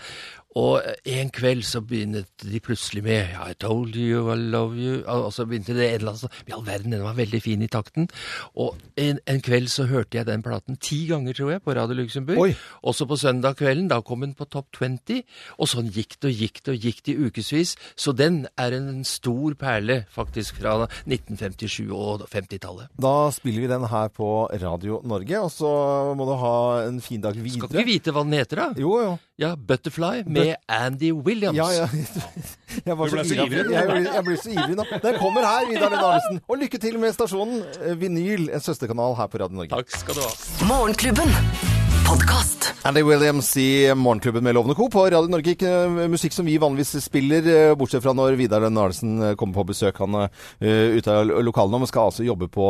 Og 0.58 0.82
en 1.08 1.30
kveld 1.32 1.62
så 1.64 1.80
begynte 1.80 2.26
de 2.44 2.60
plutselig 2.60 3.02
med 3.04 3.32
I 3.40 3.54
told 3.60 3.96
you 3.96 4.26
I 4.28 4.36
love 4.36 4.76
you 4.76 5.00
Og 5.08 5.30
så 5.32 5.46
begynte 5.48 5.72
det 5.72 5.86
en 5.86 5.94
eller 5.94 6.12
annen 6.12 6.20
sånn 6.20 6.50
I 6.50 6.52
all 6.56 6.64
verden, 6.66 6.92
den 6.92 7.04
var 7.04 7.16
veldig 7.16 7.40
fin 7.40 7.62
i 7.64 7.70
takten. 7.72 8.08
Og 8.60 8.76
en, 9.00 9.20
en 9.24 9.40
kveld 9.44 9.70
så 9.72 9.86
hørte 9.88 10.18
jeg 10.18 10.28
den 10.28 10.44
platen 10.44 10.76
ti 10.76 11.04
ganger, 11.08 11.36
tror 11.36 11.54
jeg, 11.54 11.62
på 11.64 11.76
Radio 11.76 11.96
Luxembourg. 12.02 12.40
Oi. 12.42 12.52
Også 12.88 13.06
på 13.08 13.16
søndag 13.20 13.56
kvelden. 13.60 13.88
Da 13.88 14.02
kom 14.04 14.24
den 14.24 14.34
på 14.36 14.46
topp 14.52 14.68
20. 14.76 15.22
Og 15.56 15.70
sånn 15.70 15.88
gikk 15.92 16.18
det 16.20 16.32
og 16.32 16.44
gikk 16.44 16.60
det 16.66 16.74
og 16.74 16.86
gikk 16.88 17.00
det 17.06 17.14
i 17.14 17.28
ukevis. 17.30 17.74
Så 17.96 18.14
den 18.16 18.42
er 18.60 18.76
en 18.76 19.02
stor 19.08 19.56
perle, 19.60 20.02
faktisk, 20.12 20.60
fra 20.60 20.76
1957 21.06 21.88
og 21.88 22.26
50-tallet. 22.32 22.92
Da 23.00 23.16
spiller 23.34 23.64
vi 23.64 23.72
den 23.72 23.88
her 23.92 24.12
på 24.12 24.30
Radio 24.62 25.00
Norge, 25.08 25.40
og 25.40 25.52
så 25.54 25.72
må 26.18 26.26
du 26.28 26.32
ha 26.40 26.54
en 26.86 27.00
fin 27.04 27.20
dag 27.22 27.36
videre. 27.36 27.60
Skal 27.62 27.70
ikke 27.70 27.82
vi 27.86 27.96
vite 27.96 28.14
hva 28.14 28.24
den 28.26 28.36
heter, 28.38 28.62
da? 28.62 28.68
Jo, 28.82 28.94
jo. 29.02 29.12
Ja, 29.42 29.54
Butterfly 29.56 30.22
med 30.30 30.54
Andy 30.70 31.10
Williams. 31.12 31.56
Ja, 31.58 31.68
ja. 31.72 31.88
Jeg 32.86 32.96
var 32.96 33.10
Du 33.10 33.16
ble 33.16 33.24
så 33.26 33.34
så 33.34 33.46
ivrig. 33.46 33.64
Jeg, 33.72 33.88
ble- 33.90 34.04
jeg 34.06 34.24
blir 34.28 34.38
så 34.40 34.52
ivrig 34.54 34.76
nå. 34.78 34.86
Den 35.02 35.18
kommer 35.20 35.44
her, 35.48 35.66
Vidar 35.68 35.92
Lund 35.92 36.06
Arnesen. 36.08 36.40
Og 36.48 36.60
lykke 36.62 36.80
til 36.80 36.96
med 37.02 37.12
stasjonen 37.16 37.60
eh, 37.82 37.96
Vinyl, 38.00 38.48
en 38.54 38.64
søsterkanal 38.64 39.16
her 39.18 39.28
på 39.32 39.42
Radio 39.42 39.58
Norge. 39.60 39.74
Takk 39.76 39.92
skal 40.04 40.18
du 40.20 40.24
ha. 40.24 40.32
Morgenklubben. 40.70 41.34
Podcast. 42.02 42.70
Andy 42.84 43.00
Williams 43.06 43.46
i 43.56 43.92
Morgenklubben 43.96 44.42
med 44.44 44.56
Lovende 44.56 44.74
Co. 44.76 44.88
på 44.92 45.04
Radio 45.06 45.30
Norge. 45.30 45.54
Ikke 45.54 45.70
eh, 45.86 46.08
musikk 46.12 46.34
som 46.36 46.48
vi 46.48 46.56
vanligvis 46.60 46.96
spiller, 47.04 47.46
eh, 47.48 47.74
bortsett 47.78 48.02
fra 48.04 48.12
når 48.16 48.36
Vidar 48.40 48.64
Lund 48.64 48.80
Arnesen 48.82 49.36
kommer 49.38 49.60
på 49.60 49.68
besøk. 49.70 50.00
Han 50.02 50.16
er 50.24 50.28
uh, 50.32 50.96
ute 50.98 51.12
av 51.14 51.30
lokalene, 51.46 51.82
men 51.84 51.90
skal 51.90 52.10
altså 52.10 52.26
jobbe 52.26 52.48
på 52.52 52.66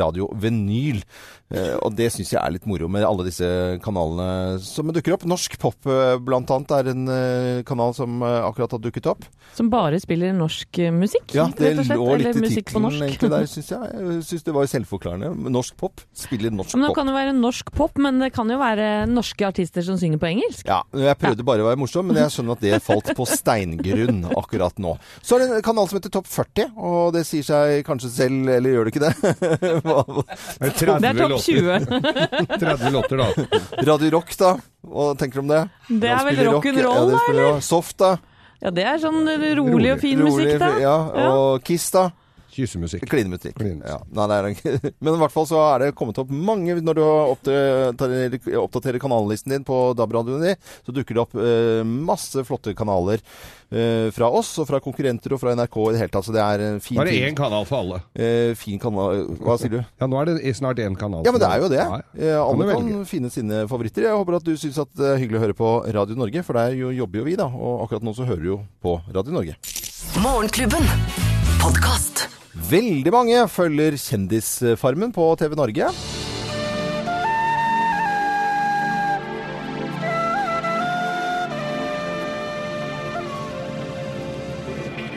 Radio 0.00 0.28
Vinyl. 0.42 1.02
Eh, 1.46 1.76
og 1.86 1.94
det 1.94 2.08
syns 2.10 2.32
jeg 2.34 2.40
er 2.42 2.50
litt 2.56 2.64
moro 2.66 2.88
med 2.90 3.04
alle 3.06 3.22
disse 3.28 3.46
kanalene 3.84 4.58
som 4.64 4.88
dukker 4.90 5.14
opp. 5.14 5.26
Norsk 5.30 5.52
Pop 5.62 5.86
eh, 5.86 6.16
blant 6.18 6.50
annet 6.50 6.72
er 6.74 6.88
en 6.90 7.04
eh, 7.12 7.60
kanal 7.68 7.94
som 7.94 8.18
akkurat 8.26 8.72
har 8.74 8.82
dukket 8.82 9.06
opp. 9.12 9.22
Som 9.54 9.68
bare 9.70 10.00
spiller 10.02 10.34
norsk 10.36 10.80
musikk, 10.92 11.30
Ja, 11.38 11.46
det 11.54 11.70
rett 11.70 11.78
og 11.80 11.86
slett. 11.86 12.00
lå 12.02 12.08
litt 12.18 12.26
Eller 12.32 12.40
i 12.40 12.48
musikk 12.48 12.72
på 12.74 12.82
norsk. 12.82 12.98
egentlig 13.06 13.30
der, 13.30 13.46
syns 13.54 13.70
jeg. 13.70 13.92
Jeg 13.94 14.24
syns 14.26 14.46
det 14.48 14.54
var 14.56 14.66
selvforklarende. 14.72 15.30
Norsk 15.54 15.76
pop 15.78 16.02
spiller 16.18 16.50
norsk 16.50 16.72
pop. 16.74 16.80
Men 16.80 16.88
det 16.88 16.90
pop. 16.90 16.98
kan 16.98 17.12
jo 17.12 17.16
være 17.20 17.36
norsk 17.38 17.70
pop, 17.78 18.02
men 18.08 18.18
det 18.24 18.32
kan 18.34 18.50
jo 18.50 18.58
være 18.60 18.88
norske 19.08 19.46
artister 19.46 19.86
som 19.86 20.00
synger 20.02 20.18
på 20.22 20.28
engelsk. 20.32 20.66
Ja, 20.66 20.82
jeg 20.98 21.14
prøvde 21.22 21.46
bare 21.46 21.62
å 21.62 21.68
være 21.70 21.78
morsom, 21.80 22.10
men 22.10 22.18
jeg 22.24 22.34
skjønner 22.34 22.58
at 22.58 22.66
det 22.66 22.82
falt 22.84 23.12
på 23.16 23.28
steingrunn 23.30 24.24
akkurat 24.36 24.82
nå. 24.82 24.96
Så 25.22 25.38
er 25.38 25.46
det 25.46 25.60
en 25.60 25.64
kanal 25.70 25.86
som 25.88 26.00
heter 26.00 26.12
Topp 26.18 26.26
40, 26.28 26.74
og 26.76 27.14
det 27.14 27.22
sier 27.30 27.46
seg 27.46 27.86
kanskje 27.86 28.10
selv, 28.18 28.50
eller 28.58 28.76
gjør 28.76 28.90
det 28.90 28.96
ikke 28.96 29.06
det? 29.06 29.14
Hva- 29.86 30.26
Det 30.60 31.10
er 31.12 31.20
topp 31.22 31.35
20. 31.42 31.86
30 32.58 32.90
låter, 32.96 33.16
da. 33.16 33.28
Radio 33.88 34.10
Rock, 34.16 34.32
da? 34.38 34.54
Hva 34.86 35.10
tenker 35.18 35.40
du 35.40 35.44
om 35.44 35.52
det? 35.52 35.62
Det 35.88 36.12
er 36.12 36.24
vel 36.28 36.42
rock 36.50 36.68
and 36.70 36.80
ja, 36.80 36.86
roll, 36.86 37.10
da, 37.12 37.22
spiller 37.24 37.48
eller? 37.48 37.64
Soft, 37.66 37.98
da? 38.02 38.12
Ja, 38.62 38.72
det 38.72 38.86
er 38.88 39.00
sånn 39.02 39.26
rolig 39.58 39.92
og 39.92 40.00
fin 40.00 40.22
Rolig, 40.22 40.32
musikk, 40.32 40.62
da. 40.62 40.70
Ja, 40.80 40.96
og 41.32 41.66
Kiss, 41.66 41.90
da? 41.94 42.08
Kyssemusikk. 42.56 43.04
Klinemusikk. 43.10 43.60
Ja. 43.84 43.98
Nei, 44.16 44.26
nei. 44.32 44.54
Men 45.04 45.14
i 45.14 45.20
hvert 45.20 45.34
fall 45.34 45.46
så 45.48 45.60
er 45.74 45.84
det 45.86 45.90
kommet 45.98 46.18
opp 46.22 46.30
mange 46.32 46.74
Når 46.80 46.96
du 46.98 47.02
oppdaterer, 47.04 48.36
oppdaterer 48.62 49.00
kanallisten 49.02 49.52
din 49.54 49.66
på 49.66 49.76
DAB-radioen 49.98 50.42
din, 50.48 50.58
så 50.86 50.94
dukker 50.96 51.16
det 51.18 51.22
opp 51.26 51.36
eh, 51.40 51.82
masse 51.86 52.42
flotte 52.48 52.72
kanaler 52.78 53.20
eh, 53.70 54.08
fra 54.16 54.30
oss 54.32 54.54
og 54.62 54.68
fra 54.70 54.80
konkurrenter 54.84 55.34
og 55.36 55.40
fra 55.42 55.54
NRK 55.58 55.76
i 55.84 55.92
det 55.94 56.02
hele 56.04 56.14
tatt. 56.16 56.26
Så 56.28 56.34
det 56.34 56.42
er 56.44 56.64
en 56.70 56.80
fin 56.84 56.98
Nå 56.98 57.04
er 57.04 57.10
det 57.12 57.18
én 57.28 57.36
kanal 57.38 57.66
for 57.68 57.82
alle. 57.84 58.00
Eh, 58.16 58.52
fin 58.58 58.80
kanal 58.82 59.24
Hva 59.42 59.58
sier 59.60 59.76
du? 59.76 59.80
Ja, 60.00 60.08
nå 60.10 60.20
er 60.22 60.32
det 60.32 60.56
snart 60.58 60.80
én 60.82 60.96
kanal. 60.98 61.26
Ja, 61.26 61.34
men 61.34 61.42
det 61.42 61.50
er 61.52 61.62
jo 61.64 61.70
det. 61.72 61.82
Ja, 61.82 62.00
Eh, 62.16 62.32
Kan 62.32 62.62
alle 62.62 62.66
du 62.66 62.72
kan 62.72 63.04
finne 63.08 63.30
sine 63.32 63.64
favoritter. 63.70 64.06
Jeg 64.08 64.16
håper 64.16 64.38
at 64.38 64.46
du 64.46 64.54
syns 64.56 64.78
det 64.96 65.04
er 65.12 65.18
hyggelig 65.20 65.38
å 65.40 65.44
høre 65.44 65.56
på 65.58 65.70
Radio 65.96 66.16
Norge, 66.18 66.42
for 66.46 66.56
der 66.58 66.72
jo 66.78 66.90
jobber 66.94 67.20
jo 67.20 67.26
vi, 67.28 67.36
da. 67.38 67.46
Og 67.50 67.84
akkurat 67.86 68.06
nå 68.06 68.14
så 68.16 68.26
hører 68.28 68.42
du 68.44 68.48
jo 68.54 68.58
på 68.84 68.96
Radio 69.14 69.36
Norge. 69.36 69.56
Morgenklubben. 70.22 70.86
Podkast. 71.60 72.35
Veldig 72.56 73.12
mange 73.12 73.42
følger 73.52 73.98
Kjendisfarmen 74.00 75.12
på 75.12 75.28
TV 75.36 75.52
Norge. 75.58 75.90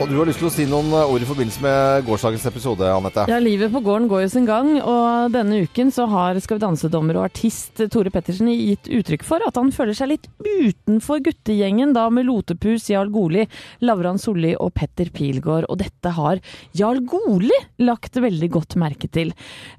Og 0.00 0.08
du 0.08 0.14
har 0.16 0.24
lyst 0.24 0.40
til 0.40 0.48
å 0.48 0.52
si 0.52 0.64
noen 0.64 0.94
ord 0.96 1.20
i 1.20 1.26
forbindelse 1.28 1.60
med 1.60 2.06
gårsdagens 2.06 2.46
episode, 2.48 2.86
Anette? 2.88 3.26
Ja, 3.28 3.36
livet 3.36 3.68
på 3.68 3.82
gården 3.84 4.06
går 4.08 4.22
jo 4.22 4.28
sin 4.32 4.46
gang, 4.48 4.70
og 4.80 5.34
denne 5.34 5.58
uken 5.66 5.90
så 5.92 6.06
har 6.08 6.38
Skal 6.40 6.56
vi 6.56 6.62
danse-dommer 6.62 7.18
og 7.18 7.26
artist 7.26 7.82
Tore 7.92 8.08
Pettersen 8.08 8.48
gitt 8.48 8.88
uttrykk 8.88 9.26
for 9.28 9.44
at 9.44 9.58
han 9.60 9.68
føler 9.76 9.92
seg 9.98 10.08
litt 10.14 10.24
utenfor 10.40 11.20
guttegjengen, 11.26 11.92
da 11.92 12.06
med 12.08 12.24
Lotepus, 12.30 12.86
Jarl 12.88 13.12
Goli, 13.12 13.44
Lavran 13.84 14.16
Solli 14.16 14.54
og 14.56 14.72
Petter 14.78 15.10
Pilgaard. 15.12 15.66
Og 15.68 15.82
dette 15.82 16.14
har 16.16 16.40
Jarl 16.72 17.02
Goli 17.04 17.60
lagt 17.84 18.16
veldig 18.16 18.50
godt 18.56 18.78
merke 18.80 19.10
til. 19.12 19.34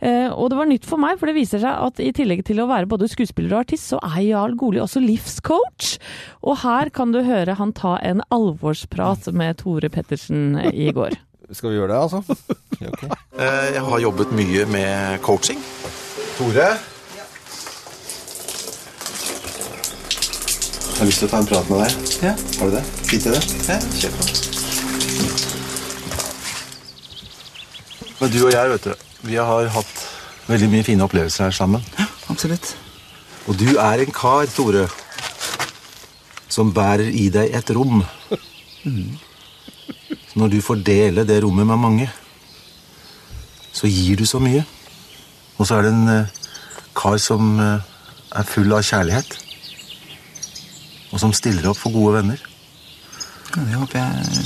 Eh, 0.06 0.30
og 0.30 0.52
det 0.54 0.62
var 0.62 0.70
nytt 0.70 0.86
for 0.86 1.02
meg, 1.02 1.18
for 1.18 1.32
det 1.32 1.38
viser 1.40 1.66
seg 1.66 1.88
at 1.90 2.04
i 2.04 2.12
tillegg 2.14 2.46
til 2.46 2.62
å 2.62 2.70
være 2.70 2.92
både 2.94 3.10
skuespiller 3.10 3.58
og 3.58 3.64
artist, 3.64 3.90
så 3.90 4.04
er 4.06 4.22
Jarl 4.28 4.54
Goli 4.54 4.84
også 4.86 5.02
livscoach. 5.02 5.96
Og 6.46 6.62
her 6.62 6.94
kan 6.94 7.10
du 7.10 7.24
høre 7.26 7.58
han 7.58 7.74
ta 7.74 7.98
en 8.06 8.22
alvorsprat 8.30 9.32
med 9.34 9.64
Tore 9.66 9.90
Pettersen 9.90 10.11
i 10.74 10.92
går. 10.96 11.16
Skal 11.58 11.70
vi 11.74 11.76
gjøre 11.82 11.92
det, 11.94 12.00
altså? 12.02 12.22
Ok. 12.92 13.04
Eh, 13.38 13.68
Jeg 13.76 13.82
har 13.86 14.00
jobbet 14.02 14.32
mye 14.34 14.66
med 14.66 15.20
coaching. 15.22 15.60
Tore? 16.38 16.70
Jeg 20.92 20.98
har 20.98 21.10
lyst 21.10 21.22
til 21.24 21.28
å 21.28 21.32
ta 21.32 21.40
en 21.42 21.50
prat 21.50 21.70
med 21.70 21.82
deg. 21.82 21.92
Ja. 22.26 22.34
Har 22.60 22.70
du 22.72 22.76
det? 22.78 22.82
Tid 23.10 23.24
til 23.26 23.36
det? 23.36 23.42
Ja, 23.68 23.78
kjør 24.02 24.12
på. 24.18 24.24
Men 28.22 28.30
du 28.36 28.40
og 28.46 28.52
jeg, 28.54 28.70
vet 28.76 28.84
du, 28.86 28.92
vi 29.32 29.38
har 29.42 29.70
hatt 29.74 29.94
veldig 30.50 30.68
mye 30.74 30.86
fine 30.86 31.06
opplevelser 31.08 31.48
her 31.48 31.56
sammen. 31.58 31.82
Ja, 31.98 32.06
absolutt. 32.30 32.74
Og 33.50 33.58
du 33.58 33.68
er 33.82 34.04
en 34.04 34.14
kar, 34.14 34.46
Tore, 34.54 34.86
som 36.52 36.70
bærer 36.76 37.08
i 37.10 37.30
deg 37.34 37.54
et 37.58 37.72
rom. 37.74 38.04
Så 38.30 38.94
når 40.36 40.54
du 40.54 40.62
får 40.64 40.84
dele 40.86 41.26
det 41.28 41.42
rommet 41.44 41.68
med 41.68 41.80
mange, 41.80 42.10
så 43.72 43.88
gir 43.88 44.20
du 44.20 44.26
så 44.26 44.40
mye. 44.40 44.64
Og 45.58 45.68
så 45.68 45.78
er 45.78 45.88
det 45.88 45.94
en 45.94 46.12
eh, 46.12 46.32
kar 46.96 47.18
som 47.22 47.60
eh, 47.60 47.88
er 48.36 48.48
full 48.48 48.72
av 48.74 48.84
kjærlighet. 48.88 49.38
Og 51.12 51.20
som 51.20 51.34
stiller 51.36 51.68
opp 51.72 51.80
for 51.80 51.94
gode 51.94 52.20
venner. 52.20 52.44
Ja, 53.52 53.64
det 53.68 53.80
håper 53.80 54.00
jeg 54.00 54.46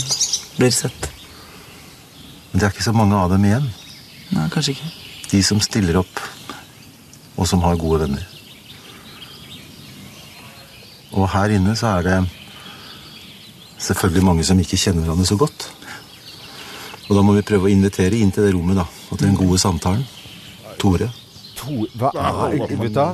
blir 0.58 0.74
sett. 0.74 1.10
Men 2.52 2.60
det 2.62 2.67
er 2.67 2.74
ikke 2.74 2.88
så 2.88 2.95
mange 2.95 3.17
av 3.19 3.30
dem 3.34 3.45
igjen. 3.45 3.67
Nei, 4.34 4.48
kanskje 4.54 4.74
ikke. 4.74 4.89
De 5.30 5.41
som 5.45 5.62
stiller 5.62 6.00
opp, 6.00 6.21
og 7.36 7.48
som 7.50 7.62
har 7.65 7.78
gode 7.78 8.06
venner. 8.06 8.26
Og 11.15 11.30
her 11.32 11.54
inne 11.56 11.76
så 11.78 11.98
er 11.98 12.08
det 12.08 12.17
selvfølgelig 13.86 14.26
mange 14.26 14.45
som 14.48 14.60
ikke 14.62 14.80
kjenner 14.80 15.06
hverandre 15.06 15.28
så 15.30 15.38
godt. 15.39 15.67
Og 17.06 17.13
da 17.17 17.21
må 17.21 17.36
vi 17.36 17.45
prøve 17.45 17.69
å 17.69 17.74
invitere 17.74 18.17
inn 18.17 18.34
til 18.34 18.48
det 18.48 18.56
rommet, 18.56 18.80
da. 18.82 18.88
Og 19.12 19.19
til 19.19 19.30
den 19.30 19.38
gode 19.38 19.60
samtalen. 19.62 20.06
Tore. 20.82 21.12
To, 21.65 21.86
hva 21.99 22.12
er 22.51 22.75
gutta? 22.78 23.06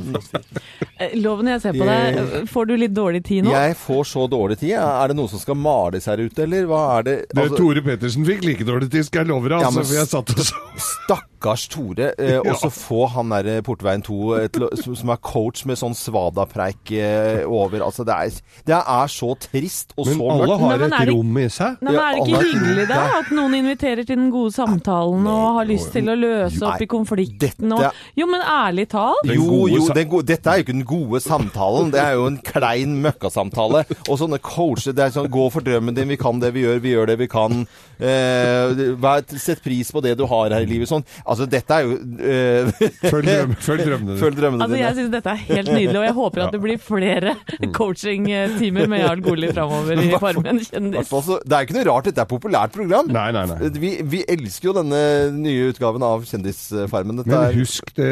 Eh, 1.02 1.16
Loven 1.18 1.48
jeg 1.50 1.62
ser 1.64 1.74
på 1.78 1.86
deg, 1.88 2.20
får 2.52 2.68
du 2.70 2.74
litt 2.78 2.94
dårlig 2.94 3.24
tid 3.26 3.46
nå? 3.48 3.54
Jeg 3.56 3.76
får 3.82 4.04
så 4.12 4.28
dårlig 4.30 4.60
tid. 4.62 4.76
Er 4.78 5.12
det 5.12 5.18
noe 5.18 5.32
som 5.32 5.42
skal 5.42 5.58
males 5.58 6.06
her 6.12 6.22
ute, 6.22 6.44
eller 6.46 6.68
hva 6.70 6.82
er 7.00 7.08
det? 7.08 7.16
Det 7.32 7.46
Altså- 7.48 7.58
Tore 7.58 7.82
Pettersen 7.86 8.26
fikk 8.28 8.44
like 8.46 8.68
dårlig 8.68 8.92
tid, 8.94 9.06
skal 9.08 9.24
jeg 9.26 9.32
love 9.34 9.50
deg. 9.50 9.60
Ja, 9.62 9.68
Altså, 9.72 9.82
men 9.82 9.86
for 9.86 9.96
jeg 9.96 10.12
satt 10.12 10.30
og 10.30 10.46
så 10.46 10.56
Stakkars 10.82 11.68
Tore. 11.72 12.12
Eh, 12.20 12.40
Og 12.52 12.56
så 12.62 12.70
få 12.74 13.06
han 13.16 13.30
der 13.34 13.48
eh, 13.58 13.62
Portveien 13.66 14.02
2 14.06 14.20
et, 14.44 14.58
som 14.84 15.10
er 15.14 15.20
coach 15.26 15.64
med 15.70 15.78
sånn 15.80 15.96
svadapreik 15.98 16.92
eh, 16.98 17.42
over. 17.48 17.82
Altså, 17.86 18.06
det 18.08 18.14
er, 18.16 18.38
det 18.68 18.78
er 18.80 19.12
så 19.12 19.32
trist 19.42 19.94
og 19.98 20.06
Men 20.10 20.18
så 20.18 20.20
mørkt. 20.22 20.60
har 20.62 20.76
alle 20.76 20.90
har 20.92 21.08
et 21.08 21.12
rom 21.14 21.38
i 21.42 21.48
seg. 21.50 21.78
Nei, 21.82 21.92
men 21.92 22.02
Er 22.02 22.14
det 22.18 22.28
ikke 22.28 22.44
hyggelig 22.46 22.88
da, 22.92 23.02
at 23.22 23.32
noen 23.36 23.58
inviterer 23.62 24.06
til 24.06 24.18
den 24.22 24.30
gode 24.34 24.54
samtalen 24.56 25.28
og 25.32 25.46
har 25.60 25.70
lyst 25.70 25.92
til 25.96 26.10
å 26.12 26.16
løse 26.20 26.62
opp 26.68 26.82
i 26.82 26.90
konflikten? 26.92 27.74
Og... 27.78 27.88
Jo, 28.20 28.28
men 28.30 28.41
ærlig 28.42 28.88
talt. 28.92 29.28
Jo, 29.30 29.68
jo, 29.72 29.88
den 29.96 30.10
gode, 30.12 30.28
dette 30.32 30.50
er 30.52 30.60
jo 30.60 30.66
ikke 30.66 30.76
den 30.76 30.86
gode 30.88 31.22
samtalen. 31.24 31.92
Det 31.94 32.02
er 32.02 32.18
jo 32.20 32.28
en 32.30 32.40
klein 32.46 32.98
møkkasamtale. 33.04 33.86
Og 34.08 34.20
sånne 34.22 34.40
coacher, 34.44 34.96
det 34.98 35.08
er 35.08 35.16
sånn 35.16 35.30
Gå 35.32 35.46
for 35.54 35.64
drømmen 35.64 35.96
din, 35.96 36.10
vi 36.12 36.18
kan 36.20 36.40
det 36.42 36.50
vi 36.56 36.66
gjør, 36.66 36.80
vi 36.84 36.92
gjør 36.96 37.12
det 37.14 37.18
vi 37.22 37.28
kan. 37.32 37.62
Eh, 38.02 38.74
vær, 39.00 39.22
sett 39.40 39.62
pris 39.64 39.92
på 39.94 40.02
det 40.04 40.16
du 40.20 40.26
har 40.28 40.50
her 40.52 40.66
i 40.66 40.70
livet. 40.70 40.90
Sånn. 40.90 41.06
Altså, 41.24 41.46
dette 41.50 41.78
er 41.78 41.86
jo 41.86 41.98
eh, 42.20 42.72
Følg 43.12 43.28
drøm- 43.30 43.56
følg 43.62 43.86
drømmene 43.86 44.10
dine. 44.16 44.20
Følg 44.22 44.40
drømmene 44.40 44.66
Altså, 44.66 44.80
Jeg 44.82 44.98
syns 44.98 45.14
dette 45.14 45.36
er 45.36 45.44
helt 45.52 45.72
nydelig, 45.72 46.00
og 46.02 46.06
jeg 46.08 46.18
håper 46.18 46.46
at 46.48 46.56
det 46.58 46.62
blir 46.64 46.82
flere 46.82 47.36
coachingtimer 47.78 48.88
med 48.92 49.04
Jarl 49.06 49.22
Goli 49.26 49.52
framover 49.54 50.02
i 50.02 50.10
Farmen 50.22 50.60
kjendis. 50.66 51.12
Det 51.46 51.56
er 51.58 51.66
ikke 51.68 51.78
noe 51.78 51.88
rart, 51.90 52.10
dette 52.10 52.22
er 52.22 52.28
et 52.28 52.32
populært 52.32 52.74
program. 52.76 53.10
Nei, 53.12 53.28
nei, 53.36 53.46
nei. 53.50 53.72
Vi, 53.82 53.92
vi 54.12 54.24
elsker 54.30 54.72
jo 54.72 54.76
denne 54.82 55.02
nye 55.36 55.70
utgaven 55.72 56.04
av 56.06 56.26
Kjendisfarmen. 56.30 57.22
Dette 57.22 57.32
Men 57.32 57.58
husk 57.60 57.92
det 57.98 58.12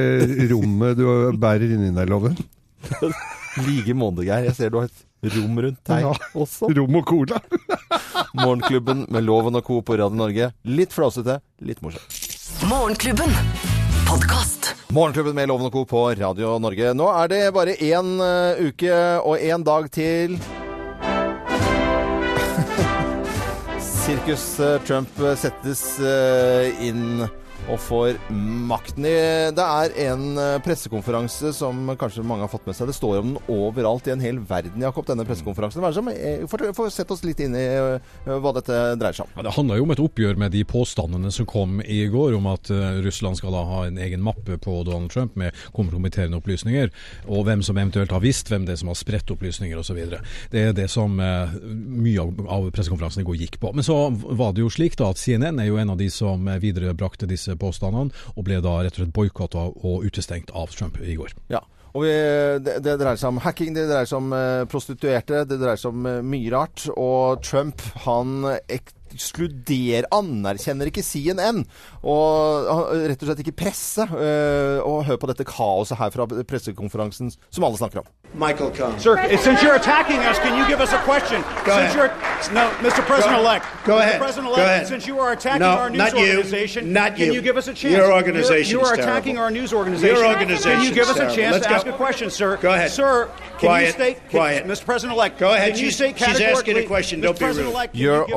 rommet 0.52 0.98
du 1.00 1.06
bærer 1.40 1.70
inni 1.76 1.92
deg, 1.96 2.10
Loven. 2.12 2.36
like 3.68 3.94
måte, 3.98 4.24
Geir. 4.28 4.44
Jeg 4.50 4.56
ser 4.58 4.70
du 4.74 4.78
har 4.82 4.88
et 4.90 5.00
rom 5.36 5.58
rundt 5.60 5.82
deg 5.90 6.00
Ja. 6.06 6.14
også. 6.40 6.70
Rom 6.78 6.96
og 7.02 7.06
cola. 7.10 7.38
Morgenklubben 8.40 9.00
med 9.12 9.22
Loven 9.26 9.56
og 9.60 9.64
Co. 9.68 9.82
på 9.82 9.98
Radio 10.00 10.16
Norge. 10.16 10.52
Litt 10.70 10.94
flåsete, 10.96 11.40
litt 11.66 11.82
morsomt. 11.82 12.08
Morgenklubben. 12.70 13.32
Podkast. 14.10 14.72
Morgenklubben 14.96 15.36
med 15.38 15.48
Loven 15.52 15.68
og 15.68 15.74
Co. 15.76 15.84
på 15.90 16.06
Radio 16.20 16.56
Norge. 16.62 16.94
Nå 16.98 17.08
er 17.24 17.28
det 17.34 17.42
bare 17.54 17.74
én 17.78 18.16
uh, 18.22 18.58
uke 18.70 18.94
og 19.26 19.38
én 19.44 19.64
dag 19.68 19.90
til 19.94 20.38
Sirkus 23.80 24.60
uh, 24.60 24.78
Trump 24.88 25.10
settes 25.38 25.82
uh, 26.02 26.70
inn 26.86 27.26
og 27.70 27.80
får 27.80 28.18
makten. 28.68 29.06
i- 29.06 29.52
Det 29.54 29.66
er 29.66 30.12
en 30.12 30.38
eh, 30.38 30.60
pressekonferanse 30.60 31.54
som 31.54 31.88
kanskje 31.98 32.24
mange 32.24 32.42
har 32.42 32.48
fått 32.52 32.66
med 32.66 32.76
seg. 32.76 32.88
Det 32.88 32.96
står 32.96 33.20
om 33.20 33.34
den 33.34 33.44
overalt 33.50 34.08
i 34.08 34.12
en 34.12 34.20
hel 34.20 34.40
verden, 34.40 34.82
Jakob, 34.82 35.06
denne 35.06 35.26
pressekonferansen. 35.26 35.84
Er 35.84 36.42
eh, 36.42 36.74
Få 36.74 36.90
sett 36.92 37.12
oss 37.12 37.24
litt 37.24 37.40
inn 37.40 37.56
i 37.56 37.66
eh, 37.66 38.00
hva 38.26 38.54
dette 38.54 38.96
dreier 39.00 39.14
seg 39.14 39.26
om. 39.26 39.32
Ja, 39.38 39.44
det 39.50 39.54
handler 39.56 39.78
jo 39.78 39.84
om 39.84 39.92
et 39.92 40.00
oppgjør 40.04 40.38
med 40.38 40.52
de 40.52 40.64
påstandene 40.64 41.32
som 41.32 41.46
kom 41.46 41.80
i 41.82 42.08
går 42.08 42.36
om 42.38 42.48
at 42.48 42.70
Russland 43.04 43.38
skal 43.38 43.52
da 43.52 43.64
ha 43.64 43.84
en 43.88 43.98
egen 43.98 44.22
mappe 44.22 44.58
på 44.62 44.84
Donald 44.86 45.12
Trump 45.12 45.36
med 45.40 45.54
kompromitterende 45.76 46.38
opplysninger, 46.40 46.90
og 47.28 47.46
hvem 47.46 47.62
som 47.64 47.78
eventuelt 47.78 48.12
har 48.12 48.20
visst, 48.24 48.50
hvem 48.50 48.66
det 48.66 48.74
er 48.74 48.82
som 48.82 48.88
har 48.92 48.96
spredt 49.00 49.32
opplysninger 49.34 49.78
osv. 49.80 50.00
Det 50.52 50.60
er 50.70 50.74
det 50.74 50.90
som 50.90 51.16
mye 51.20 52.20
av, 52.48 52.70
pressekonferansen 52.76 53.22
i 53.24 53.28
går 53.28 53.40
gikk 53.44 53.60
på. 53.62 53.74
Men 53.76 53.84
så 53.86 53.98
var 54.14 54.54
det 54.54 54.64
jo 54.64 54.70
slik 54.74 54.96
da 55.00 55.10
at 55.14 55.18
CNN 55.22 55.60
er 55.62 55.70
jo 55.70 55.78
en 55.82 55.90
av 55.94 55.98
de 56.00 56.10
som 56.14 56.46
viderebrakte 56.62 57.28
disse 57.30 57.56
påstandene, 57.62 58.16
og 58.36 58.48
ble 58.48 58.62
da 58.64 58.80
rett 58.84 58.96
og 58.96 59.04
slett 59.04 59.16
boikotta 59.16 59.68
og 59.74 60.08
utestengt 60.08 60.54
av 60.56 60.72
Trump 60.76 61.00
i 61.04 61.18
går. 61.20 61.36
Ja. 61.54 61.64
Og 61.98 62.04
vi, 62.06 62.12
det, 62.62 62.76
det 62.86 63.00
dreier 63.02 63.18
seg 63.18 63.32
om 63.34 63.40
hacking, 63.42 63.74
det 63.74 63.88
dreier 63.90 64.10
seg 64.10 64.20
om 64.20 64.34
eh, 64.38 64.66
prostituerte, 64.70 65.42
det 65.50 65.58
dreier 65.58 65.80
seg 65.80 65.96
om 65.96 66.06
eh, 66.06 66.20
mye 66.22 66.52
rart. 66.54 66.86
Og 66.94 67.42
Trump, 67.46 67.82
han 68.06 68.46
ekskluderer, 69.14 70.04
anerkjenner 70.12 70.86
ikke 70.92 71.04
CNN. 71.04 71.66
Og 72.04 72.94
rett 73.10 73.22
og 73.24 73.28
slett 73.30 73.40
ikke 73.44 73.56
presse. 73.66 74.02
eh, 74.04 74.80
og 74.86 75.06
hør 75.06 75.18
på 75.18 75.28
dette 75.28 75.44
kaoset 75.44 75.98
her 75.98 76.10
fra 76.10 76.26
pressekonferansen 76.26 77.32
som 77.52 77.64
alle 77.64 77.78
snakker 77.78 78.00
om. 78.00 78.06
Michael 78.34 78.72
Cohen. 78.78 79.00
Sir, 79.00 79.18
since 79.44 79.62
you're 79.64 79.76
attacking 79.76 80.20
us, 80.30 80.38
can 80.40 80.58
you 80.58 80.66
give 80.68 80.80
us 80.82 80.94
a 80.94 81.02
question? 81.04 81.42
Go 81.66 81.72
since 81.78 81.96
ahead. 81.96 81.96
you're 81.96 82.54
no, 82.54 82.70
Mr. 82.86 83.02
President-elect. 83.06 83.66
Go 83.86 83.94
Mr. 83.96 84.00
ahead. 84.02 84.20
President-elect, 84.22 84.58
Go 84.58 84.64
ahead. 84.64 84.88
Since 84.88 85.08
you 85.08 85.20
are 85.20 85.32
attacking 85.32 85.60
No, 85.62 85.70
our 85.82 85.90
news 85.90 85.98
not 85.98 86.14
you. 86.14 86.28
organization, 86.38 86.94
Not 86.94 87.16
can 87.16 87.28
you. 87.28 87.34
you 87.34 87.42
give 87.42 87.58
us 87.58 87.68
a 87.68 87.74
chance? 87.74 87.96
Your 87.96 88.14
organization's 88.14 88.72
You're, 88.72 88.82
you 88.82 88.88
are 88.88 88.94
attacking 88.94 89.36
terrible. 89.36 89.44
our 89.44 89.52
news 89.52 89.74
organization. 89.74 90.16
Your 90.16 90.36
Can 90.36 90.84
you 90.84 90.92
give 90.94 91.10
us 91.10 91.18
a 91.18 91.30
chance 91.36 91.54
Let's 91.54 91.66
to 91.66 91.70
go. 91.70 91.76
ask 91.76 91.88
a 91.88 91.92
question, 91.94 92.30
sir? 92.30 92.58
Go 92.58 92.72
ahead. 92.74 92.92
Sir, 92.92 93.30
can 93.60 93.60
Quiet. 93.70 93.86
you 93.88 93.92
state, 93.94 94.18
can- 94.30 94.30
Quiet. 94.30 94.68
Mr. 94.68 94.86
President-elect? 94.86 95.40
Go 95.40 95.54
ahead. 95.54 95.74
Can 95.74 95.80
you 95.80 95.92
She's- 95.92 95.96
state 95.96 96.18
she's 96.20 96.40
asking 96.42 96.78
a 96.78 96.84
question. 96.86 97.22
Don't 97.22 97.38
be 97.40 97.46
rude. 97.46 97.90
Your 97.94 98.28
you 98.30 98.36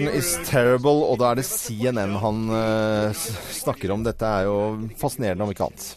organization 0.00 0.18
is 0.18 0.48
terrible, 0.48 1.04
og 1.04 1.18
da 1.20 1.30
er 1.30 1.40
det 1.40 1.46
CNN 1.48 2.16
han 2.20 2.38
uh, 2.50 3.24
snakker 3.52 3.92
om. 3.92 4.04
Dette 4.04 4.24
er 4.26 4.48
jo 4.48 4.56
fascinerende, 5.00 5.44
om 5.44 5.52
ikke 5.52 5.66
annet. 5.68 5.96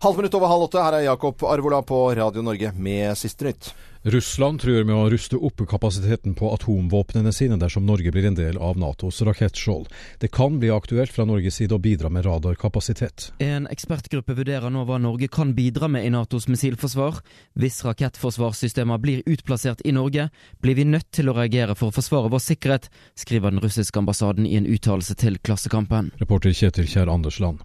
Halvt 0.00 0.16
minutt 0.16 0.34
over 0.34 0.48
halv 0.48 0.66
åtte. 0.66 0.80
Her 0.80 0.96
er 0.96 1.06
Jakob 1.10 1.42
Arvola 1.44 1.82
på 1.84 2.14
Radio 2.16 2.42
Norge 2.42 2.72
med 2.76 3.18
siste 3.20 3.44
nytt. 3.44 3.72
Russland 4.02 4.62
truer 4.62 4.86
med 4.88 4.96
å 4.96 5.10
ruste 5.12 5.36
opp 5.36 5.60
kapasiteten 5.68 6.32
på 6.32 6.48
atomvåpnene 6.54 7.34
sine 7.36 7.58
dersom 7.60 7.84
Norge 7.84 8.08
blir 8.14 8.30
en 8.30 8.38
del 8.38 8.56
av 8.56 8.78
Natos 8.80 9.20
rakettskjold. 9.28 9.90
Det 10.22 10.30
kan 10.32 10.56
bli 10.62 10.70
aktuelt 10.72 11.12
fra 11.12 11.26
Norges 11.28 11.58
side 11.60 11.76
å 11.76 11.82
bidra 11.84 12.08
med 12.08 12.24
radarkapasitet. 12.24 13.28
En 13.44 13.68
ekspertgruppe 13.68 14.38
vurderer 14.38 14.72
nå 14.72 14.86
hva 14.88 14.96
Norge 14.96 15.28
kan 15.28 15.52
bidra 15.52 15.90
med 15.92 16.08
i 16.08 16.14
Natos 16.16 16.48
missilforsvar. 16.48 17.20
Hvis 17.60 17.82
rakettforsvarssystemer 17.84 19.04
blir 19.04 19.20
utplassert 19.28 19.84
i 19.84 19.92
Norge, 19.92 20.30
blir 20.64 20.80
vi 20.80 20.88
nødt 20.88 21.10
til 21.12 21.28
å 21.28 21.36
reagere 21.36 21.76
for 21.76 21.92
å 21.92 21.98
forsvare 22.00 22.32
vår 22.32 22.46
sikkerhet, 22.46 22.88
skriver 23.20 23.52
den 23.52 23.60
russiske 23.60 24.00
ambassaden 24.00 24.48
i 24.48 24.56
en 24.56 24.70
uttalelse 24.70 25.18
til 25.20 25.36
Klassekampen. 25.44 26.14
Reporter 26.24 26.56
Kjetil 26.56 26.88
Kjær 26.88 27.12
Andersland. 27.12 27.60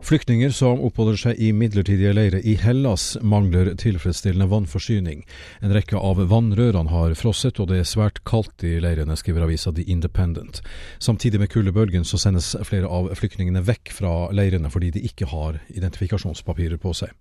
Flyktninger 0.00 0.50
som 0.50 0.80
oppholder 0.84 1.16
seg 1.18 1.40
i 1.40 1.52
midlertidige 1.56 2.12
leirer 2.14 2.44
i 2.44 2.54
Hellas, 2.60 3.16
mangler 3.22 3.72
tilfredsstillende 3.80 4.48
vannforsyning. 4.50 5.24
En 5.64 5.74
rekke 5.74 5.96
av 5.96 6.20
vannrørene 6.30 6.92
har 6.92 7.16
frosset, 7.18 7.60
og 7.60 7.70
det 7.70 7.80
er 7.80 7.88
svært 7.88 8.22
kaldt 8.28 8.64
i 8.66 8.76
leirene, 8.82 9.16
skriver 9.16 9.46
avisa 9.46 9.72
The 9.72 9.86
Independent. 9.90 10.60
Samtidig 10.98 11.40
med 11.40 11.50
kuldebølgen 11.50 12.04
så 12.04 12.20
sendes 12.20 12.52
flere 12.68 12.90
av 12.92 13.08
flyktningene 13.16 13.64
vekk 13.66 13.94
fra 13.96 14.16
leirene 14.36 14.70
fordi 14.70 14.92
de 14.94 15.06
ikke 15.08 15.30
har 15.32 15.62
identifikasjonspapirer 15.72 16.80
på 16.82 16.94
seg. 16.96 17.16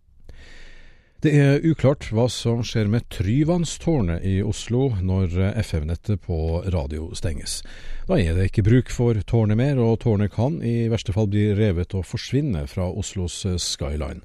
Det 1.25 1.31
er 1.33 1.63
uklart 1.65 2.05
hva 2.13 2.27
som 2.29 2.59
skjer 2.61 2.85
med 2.91 3.07
Tryvannstårnet 3.09 4.21
i 4.29 4.35
Oslo 4.45 4.91
når 5.01 5.31
FM-nettet 5.63 6.21
på 6.21 6.59
radio 6.69 7.07
stenges. 7.17 7.63
Da 8.05 8.19
er 8.21 8.37
det 8.37 8.51
ikke 8.51 8.65
bruk 8.67 8.91
for 8.93 9.17
tårnet 9.25 9.57
mer, 9.57 9.81
og 9.81 10.03
tårnet 10.03 10.35
kan 10.35 10.59
i 10.61 10.85
verste 10.91 11.15
fall 11.15 11.31
bli 11.33 11.47
revet 11.57 11.97
og 11.97 12.05
forsvinne 12.05 12.67
fra 12.69 12.85
Oslos 12.91 13.39
skyline. 13.57 14.21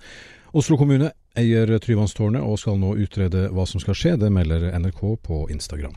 Oslo 0.53 0.77
kommune 0.77 1.09
eier 1.41 1.73
Tryvannstårnet 1.81 2.45
og 2.45 2.61
skal 2.61 2.77
nå 2.77 2.93
utrede 3.01 3.49
hva 3.49 3.65
som 3.65 3.81
skal 3.81 3.97
skje, 3.97 4.17
det 4.21 4.35
melder 4.37 4.69
NRK 4.77 5.05
på 5.25 5.47
Instagram. 5.57 5.97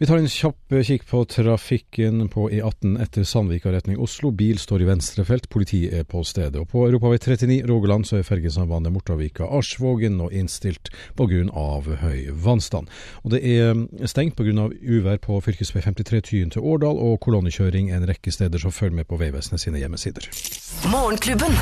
Vi 0.00 0.06
tar 0.06 0.16
en 0.16 0.28
kjapp 0.32 0.72
kikk 0.80 1.02
på 1.10 1.18
trafikken 1.28 2.22
på 2.32 2.46
E18 2.48 2.94
etter 3.04 3.24
Sandvika 3.28 3.68
retning 3.68 3.98
Oslo. 4.00 4.30
Bil 4.32 4.56
står 4.56 4.80
i 4.80 4.86
venstrefelt, 4.88 5.50
politiet 5.52 5.92
er 5.92 6.06
på 6.08 6.22
stedet. 6.24 6.56
Og 6.56 6.70
på 6.72 6.86
Europavei 6.86 7.18
39 7.20 7.58
Rogaland 7.68 8.08
så 8.08 8.16
er 8.16 8.24
fergesambandet 8.24 8.94
Mortavika-Arsvågen 8.94 10.16
nå 10.16 10.30
innstilt 10.32 10.88
pga. 11.20 11.44
høy 12.00 12.32
vannstand. 12.32 12.88
Og 13.24 13.36
det 13.36 13.44
er 13.44 13.76
stengt 14.08 14.40
pga. 14.40 14.70
uvær 14.72 15.20
på 15.20 15.36
fv. 15.36 15.60
53 15.68 16.22
Tyen 16.24 16.50
til 16.50 16.64
Årdal 16.64 16.96
og 16.96 17.20
kolonnekjøring 17.20 17.92
en 17.92 18.08
rekke 18.08 18.32
steder, 18.32 18.58
så 18.58 18.70
følg 18.72 18.96
med 18.96 19.04
på 19.04 19.20
Vegvesenet 19.20 19.60
sine 19.60 19.84
hjemmesider. 19.84 20.32
Morgenklubben. 20.88 21.52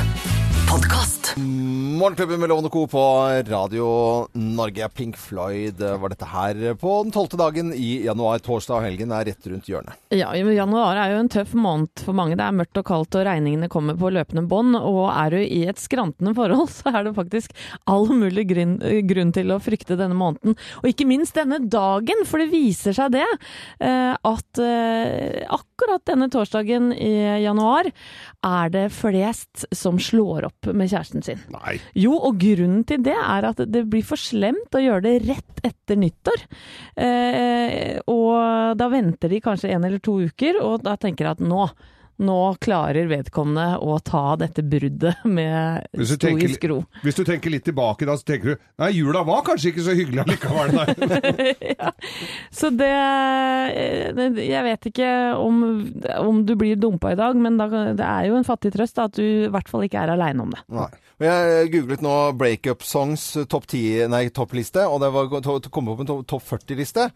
Morgenklubben 1.37 2.39
med 2.39 2.49
Lovende 2.49 2.69
Co. 2.69 2.87
på 2.87 2.99
Radio 3.47 3.87
Norge. 4.33 4.89
Pink 4.89 5.17
Floyd 5.17 5.81
var 5.81 6.09
dette 6.09 6.25
her 6.25 6.73
på 6.79 6.93
den 7.03 7.13
tolvte 7.13 7.37
dagen 7.37 7.69
i 7.73 8.05
januar. 8.05 8.39
Torsdag 8.41 8.79
og 8.79 8.85
helgen 8.87 9.13
er 9.13 9.27
rett 9.29 9.49
rundt 9.51 9.69
hjørnet. 9.69 9.99
Ja, 10.15 10.31
januar 10.33 10.97
er 10.97 11.13
jo 11.13 11.19
en 11.21 11.29
tøff 11.29 11.53
måned 11.53 12.01
for 12.01 12.17
mange. 12.17 12.37
Det 12.39 12.45
er 12.45 12.55
mørkt 12.55 12.79
og 12.81 12.87
kaldt 12.87 13.17
og 13.19 13.27
regningene 13.27 13.69
kommer 13.69 13.97
på 13.99 14.11
løpende 14.15 14.45
bånd. 14.49 14.77
Og 14.79 15.03
er 15.11 15.35
du 15.35 15.43
i 15.43 15.61
et 15.69 15.81
skrantende 15.81 16.33
forhold, 16.37 16.71
så 16.79 16.93
er 16.95 17.05
det 17.05 17.15
faktisk 17.19 17.53
all 17.85 18.09
mulig 18.09 18.47
grunn, 18.49 18.79
grunn 19.11 19.35
til 19.35 19.53
å 19.53 19.59
frykte 19.61 19.99
denne 19.99 20.17
måneden. 20.17 20.57
Og 20.81 20.89
ikke 20.91 21.07
minst 21.09 21.37
denne 21.37 21.61
dagen, 21.69 22.25
for 22.25 22.41
det 22.41 22.49
viser 22.53 22.95
seg 22.97 23.13
det 23.19 23.27
eh, 23.27 24.15
at 24.15 24.63
eh, 24.63 25.45
akkurat 25.45 26.03
denne 26.09 26.29
torsdagen 26.31 26.89
i 26.95 27.13
januar 27.43 27.91
er 28.45 28.73
det 28.73 28.87
flest 28.95 29.67
som 29.75 29.99
slår 30.01 30.49
opp 30.49 30.71
med 30.73 30.89
kjæresten 30.89 31.18
sin. 31.25 31.41
Nei. 31.53 31.77
Jo, 31.97 32.15
og 32.29 32.39
grunnen 32.41 32.83
til 32.87 33.03
det 33.05 33.15
er 33.17 33.49
at 33.49 33.61
det 33.69 33.85
blir 33.91 34.05
for 34.05 34.19
slemt 34.19 34.75
å 34.75 34.83
gjøre 34.83 35.05
det 35.05 35.15
rett 35.27 35.63
etter 35.67 35.99
nyttår. 35.99 36.43
Eh, 36.95 37.99
og 38.09 38.79
da 38.79 38.89
venter 38.91 39.31
de 39.31 39.41
kanskje 39.43 39.73
en 39.75 39.87
eller 39.87 40.03
to 40.03 40.19
uker, 40.23 40.61
og 40.63 40.83
da 40.87 40.95
tenker 40.99 41.27
de 41.27 41.35
at 41.37 41.45
nå 41.45 41.69
nå 42.19 42.35
klarer 42.59 43.07
vedkommende 43.07 43.77
å 43.79 43.95
ta 44.03 44.35
dette 44.39 44.63
bruddet 44.67 45.21
med 45.23 45.85
stoisk 45.95 46.65
ro. 46.67 46.81
hvis 47.03 47.15
du 47.15 47.23
tenker 47.27 47.53
litt 47.53 47.63
tilbake 47.67 48.05
da, 48.09 48.17
så 48.19 48.27
tenker 48.27 48.53
du 48.55 48.65
Nei, 48.83 48.89
jula 48.97 49.21
var 49.27 49.41
kanskje 49.47 49.71
ikke 49.71 49.85
så 49.85 49.95
hyggelig 49.95 50.23
allikevel, 50.25 50.73
nei. 50.75 51.53
ja. 51.79 51.91
Så 52.51 52.69
det 52.75 52.91
det- 54.19 54.45
Jeg 54.49 54.63
vet 54.67 54.89
ikke 54.91 55.09
om, 55.39 55.61
om 56.19 56.43
du 56.45 56.55
blir 56.59 56.75
dumpa 56.79 57.13
i 57.13 57.19
dag, 57.19 57.35
men 57.39 57.57
da, 57.59 57.67
det 57.95 58.05
er 58.05 58.27
jo 58.29 58.35
en 58.39 58.47
fattig 58.47 58.73
trøst 58.75 58.95
da, 58.99 59.07
at 59.07 59.15
du 59.15 59.23
i 59.23 59.49
hvert 59.51 59.69
fall 59.71 59.87
ikke 59.87 60.03
er 60.03 60.13
aleine 60.15 60.43
om 60.43 60.51
det. 60.53 60.61
Nei. 60.75 60.89
Jeg 61.19 61.71
googlet 61.73 62.01
nå 62.05 62.13
breakup 62.39 62.83
songs 62.87 63.25
eh, 63.39 63.43
topp 63.51 63.65
10, 63.67 64.05
nei, 64.11 64.21
toppliste, 64.31 64.85
og 64.87 65.01
det 65.03 65.09
var 65.11 65.27
kom 65.69 65.89
opp 65.91 65.99
en 66.05 66.07
to- 66.07 66.21
topp 66.23 66.45
40-liste. 66.53 67.09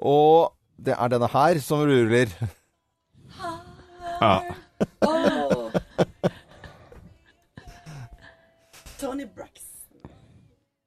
Og 0.00 0.52
det 0.80 0.94
er 0.96 1.12
denne 1.12 1.28
her 1.28 1.60
som 1.60 1.82
ruller. 1.84 2.32
Ja. 4.20 4.42
Tony 9.00 9.24
Braxton. 9.26 9.66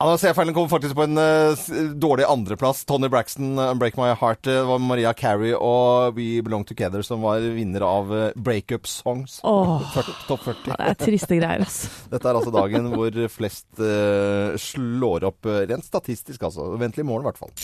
Ja, 0.03 0.09
da 0.09 0.17
ser 0.19 0.33
jeg 0.33 0.35
feil. 0.35 0.49
Den 0.49 0.55
kom 0.57 0.67
faktisk 0.67 0.97
på 0.97 1.05
en 1.05 1.15
uh, 1.15 1.93
dårlig 2.01 2.25
andreplass. 2.27 2.81
Tony 2.89 3.07
Braxton, 3.09 3.53
uh, 3.55 3.69
'Break 3.79 3.95
My 3.95 4.09
Heart'. 4.19 4.49
eh, 4.51 4.57
Det 4.59 4.65
var 4.67 4.81
Maria 4.83 5.13
Carey 5.13 5.53
og 5.55 6.17
'We 6.17 6.41
Belong 6.43 6.65
Together' 6.67 7.05
som 7.07 7.21
var 7.23 7.39
vinner 7.39 7.81
av 7.87 8.11
uh, 8.11 8.31
breakup 8.35 8.85
songs. 8.87 9.39
Oh, 9.43 9.79
40, 9.93 10.13
topp 10.27 10.43
40. 10.43 10.75
Det 10.75 10.89
er 10.89 10.99
triste 10.99 11.39
greier, 11.39 11.63
altså. 11.63 11.87
Dette 12.13 12.27
er 12.29 12.35
altså 12.41 12.51
dagen 12.51 12.91
hvor 12.91 13.15
flest 13.31 13.65
uh, 13.79 14.57
slår 14.59 15.23
opp, 15.31 15.45
eh, 15.47 15.63
rent 15.71 15.87
statistisk 15.87 16.43
altså. 16.43 16.73
Vent 16.77 16.93
til 16.99 17.05
i 17.05 17.07
morgen 17.07 17.23
i 17.23 17.31
hvert 17.31 17.39
fall. 17.39 17.55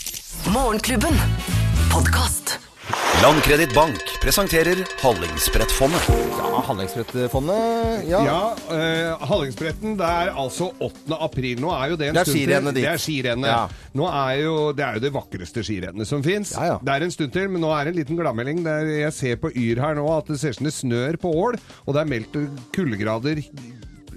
Morgenklubben. 0.56 1.20
Podkast. 1.92 2.56
Landkreditt 3.18 3.74
Bank 3.74 4.00
presenterer 4.22 4.78
Hallingsbrettfondet. 5.02 6.06
Ja, 6.38 6.60
Hallingsbrettfondet, 6.64 8.06
ja. 8.08 8.20
Ja, 8.24 8.36
uh, 8.70 9.24
Hallingsbretten, 9.28 9.96
det 9.98 10.06
er 10.08 10.30
altså 10.40 10.70
8. 10.80 11.18
april. 11.18 11.60
Nå 11.60 11.72
er 11.74 11.90
jo 11.92 11.98
det 12.00 12.08
en 12.08 12.16
Det 12.16 12.22
er 12.22 12.30
stund 12.30 12.38
til. 12.46 12.70
dit. 12.70 12.78
Det 12.78 12.86
er 12.88 13.02
skirennet. 13.02 13.50
Ja. 13.50 13.90
Nå 13.98 14.06
er 14.08 14.32
jo, 14.40 14.54
det 14.72 14.86
er 14.86 14.96
jo 14.96 15.04
det 15.04 15.12
vakreste 15.18 15.64
skirennet 15.66 16.08
som 16.08 16.24
fins. 16.24 16.54
Det 16.54 16.94
er 16.94 17.04
en 17.04 17.12
stund 17.12 17.34
til, 17.34 17.50
men 17.52 17.60
nå 17.66 17.74
er 17.76 17.90
det 17.90 17.92
en 17.92 18.00
liten 18.00 18.16
gladmelding. 18.22 18.62
Jeg 19.02 19.12
ser 19.18 19.36
på 19.42 19.52
Yr 19.52 19.82
her 19.84 20.00
nå 20.00 20.06
at 20.16 20.30
det 20.32 20.40
ser 20.40 20.54
ut 20.56 20.60
som 20.62 20.70
det 20.70 20.76
snør 20.78 21.20
på 21.20 21.34
Ål, 21.44 21.60
og 21.84 21.92
det 21.98 22.00
er 22.06 22.12
meldt 22.14 22.40
kuldegrader 22.72 23.42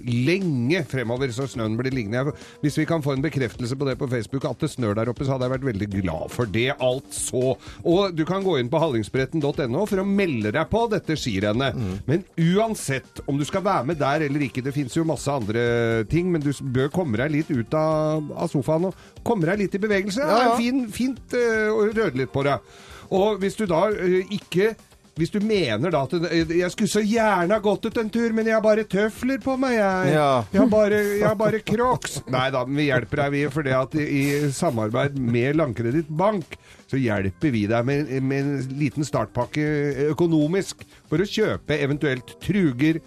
lenge 0.06 0.84
fremover, 0.90 1.32
så 1.34 1.46
snøen 1.50 1.76
blir 1.78 1.94
liggende. 1.94 2.34
Hvis 2.62 2.78
vi 2.80 2.86
kan 2.88 3.02
få 3.04 3.16
en 3.16 3.24
bekreftelse 3.24 3.76
på 3.78 3.88
det 3.88 3.96
på 4.00 4.08
Facebook, 4.10 4.46
at 4.48 4.60
det 4.60 4.70
snør 4.72 4.98
der 4.98 5.10
oppe, 5.12 5.26
så 5.26 5.34
hadde 5.34 5.48
jeg 5.48 5.54
vært 5.56 5.68
veldig 5.70 5.88
glad 5.96 6.34
for 6.34 6.50
det, 6.50 6.70
altså. 6.78 7.54
Og 7.84 8.14
du 8.16 8.24
kan 8.28 8.44
gå 8.44 8.58
inn 8.60 8.70
på 8.72 8.80
hallingsbretten.no 8.82 9.84
for 9.90 10.02
å 10.02 10.06
melde 10.08 10.54
deg 10.54 10.70
på 10.70 10.84
dette 10.92 11.18
skirennet. 11.18 11.78
Men 12.08 12.24
uansett 12.40 13.22
om 13.30 13.38
du 13.40 13.46
skal 13.48 13.64
være 13.64 13.90
med 13.92 14.00
der 14.02 14.26
eller 14.28 14.46
ikke, 14.46 14.64
det 14.64 14.74
fins 14.76 14.96
jo 14.96 15.06
masse 15.08 15.30
andre 15.30 16.04
ting, 16.10 16.30
men 16.32 16.44
du 16.44 16.52
bør 16.74 16.92
komme 16.94 17.20
deg 17.20 17.32
litt 17.34 17.52
ut 17.52 17.78
av, 17.78 18.30
av 18.34 18.50
sofaen 18.52 18.90
og 18.90 19.04
komme 19.26 19.48
deg 19.50 19.64
litt 19.64 19.78
i 19.78 19.82
bevegelse. 19.82 20.24
Ja, 20.24 20.40
ja. 20.44 20.52
er 20.52 20.60
fin, 20.60 20.84
fint 20.92 21.34
å 21.34 21.74
å 21.74 21.86
røre 21.92 22.16
litt 22.18 22.32
på 22.34 22.44
deg. 22.46 22.74
Og 23.14 23.40
hvis 23.42 23.58
du 23.58 23.66
da 23.70 23.86
uh, 23.92 24.20
ikke 24.32 24.74
hvis 25.18 25.30
du 25.30 25.38
mener 25.44 25.92
da 25.94 26.02
at 26.08 26.14
jeg 26.50 26.70
skulle 26.74 26.90
så 26.90 27.02
gjerne 27.06 27.54
ha 27.54 27.62
gått 27.62 27.86
ut 27.86 27.98
en 28.00 28.10
tur, 28.10 28.32
men 28.34 28.48
jeg 28.48 28.56
har 28.56 28.64
bare 28.64 28.86
tøfler 28.90 29.38
på 29.42 29.54
meg, 29.60 29.76
jeg. 29.78 30.14
Ja. 30.16 30.30
Jeg 30.50 30.62
har 30.64 30.70
bare, 30.72 31.00
jeg 31.20 31.26
har 31.28 31.36
bare 31.38 31.60
crocs. 31.62 32.18
Nei 32.34 32.48
da, 32.54 32.64
men 32.66 32.80
vi 32.80 32.88
hjelper 32.88 33.22
deg, 33.22 33.34
vi. 33.36 33.42
For 33.54 33.66
det 33.66 33.76
at 33.78 33.94
i, 34.00 34.22
samarbeid 34.54 35.18
med 35.22 35.60
Landkreditt 35.60 36.10
Bank, 36.10 36.56
så 36.90 36.98
hjelper 37.00 37.54
vi 37.54 37.64
deg 37.70 37.86
med, 37.86 38.10
med 38.26 38.42
en 38.42 38.78
liten 38.80 39.06
startpakke 39.06 39.64
økonomisk 40.10 40.82
for 41.10 41.22
å 41.22 41.28
kjøpe 41.28 41.78
eventuelt 41.78 42.34
truger, 42.42 42.98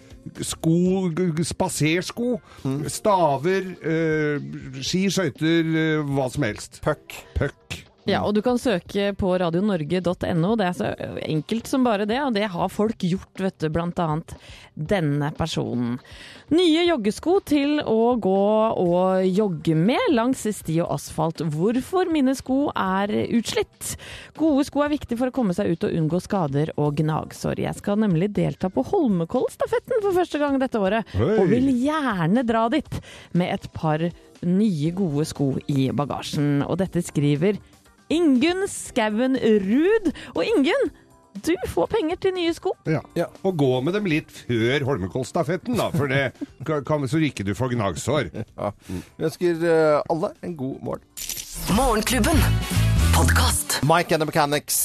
sko, 0.44 1.08
spasersko, 1.44 2.38
staver, 2.92 3.68
øh, 3.84 4.48
ski, 4.80 5.06
skøyter, 5.12 5.74
øh, 5.84 6.16
hva 6.16 6.28
som 6.32 6.48
helst. 6.48 6.80
Puck. 6.84 7.20
Puck. 7.36 7.87
Ja, 8.08 8.22
og 8.24 8.32
du 8.32 8.40
kan 8.44 8.56
søke 8.60 9.10
på 9.18 9.34
radionorge.no. 9.42 10.54
Det 10.56 10.64
er 10.64 10.76
så 10.76 10.92
enkelt 11.28 11.68
som 11.68 11.84
bare 11.84 12.06
det, 12.08 12.16
og 12.24 12.32
det 12.36 12.46
har 12.48 12.70
folk 12.72 13.04
gjort, 13.04 13.42
vet 13.44 13.58
du. 13.60 13.68
Blant 13.74 14.00
annet 14.00 14.32
denne 14.78 15.28
personen. 15.36 15.98
Nye 16.54 16.84
joggesko 16.86 17.34
til 17.44 17.82
å 17.82 18.14
gå 18.22 18.38
og 18.80 19.26
jogge 19.26 19.74
med 19.76 20.14
langs 20.14 20.46
sti 20.56 20.78
og 20.84 20.94
asfalt. 20.96 21.42
Hvorfor 21.52 22.08
mine 22.12 22.32
sko 22.38 22.70
er 22.72 23.12
utslitt? 23.26 23.96
Gode 24.38 24.64
sko 24.68 24.86
er 24.86 24.94
viktig 24.94 25.18
for 25.20 25.28
å 25.28 25.34
komme 25.34 25.56
seg 25.56 25.74
ut 25.74 25.84
og 25.88 25.98
unngå 25.98 26.22
skader 26.24 26.72
og 26.80 26.96
gnagsår. 27.02 27.60
Jeg 27.66 27.76
skal 27.80 28.00
nemlig 28.00 28.30
delta 28.36 28.70
på 28.72 28.86
Holmenkollstafetten 28.88 30.00
for 30.04 30.16
første 30.16 30.40
gang 30.40 30.56
dette 30.62 30.80
året, 30.80 31.10
Hei. 31.18 31.34
og 31.42 31.50
vil 31.52 31.68
gjerne 31.76 32.46
dra 32.48 32.68
dit 32.72 33.02
med 33.36 33.52
et 33.58 33.68
par 33.76 34.08
nye, 34.46 34.92
gode 34.94 35.26
sko 35.26 35.50
i 35.66 35.88
bagasjen. 35.90 36.62
Og 36.64 36.78
dette 36.80 37.02
skriver 37.02 37.58
Ingunn 38.12 38.64
Skauen 38.70 39.36
Ruud. 39.36 40.10
Og 40.34 40.42
Ingunn, 40.46 40.90
du 41.44 41.54
får 41.70 41.90
penger 41.92 42.20
til 42.22 42.34
nye 42.38 42.54
sko. 42.56 42.74
Ja. 42.88 43.28
Og 43.46 43.58
gå 43.60 43.70
med 43.84 43.96
dem 43.98 44.08
litt 44.10 44.32
før 44.32 44.86
Holmenkollstafetten, 44.88 45.78
da, 45.78 45.90
for 45.94 46.10
det 46.10 46.32
kan, 46.88 47.08
så 47.08 47.22
ikke 47.22 47.46
du 47.46 47.54
får 47.58 47.76
gnagsår. 47.76 48.32
Ja. 48.34 48.72
Vi 49.18 49.28
ønsker 49.30 49.64
eh, 49.70 50.02
alle 50.08 50.34
en 50.42 50.58
god 50.58 50.84
morgen. 50.90 51.08
Morgenklubben. 51.76 52.97
Podkast. 53.18 53.80
Mike 53.82 54.12
and 54.14 54.22
the 54.22 54.26
Mechanics 54.28 54.76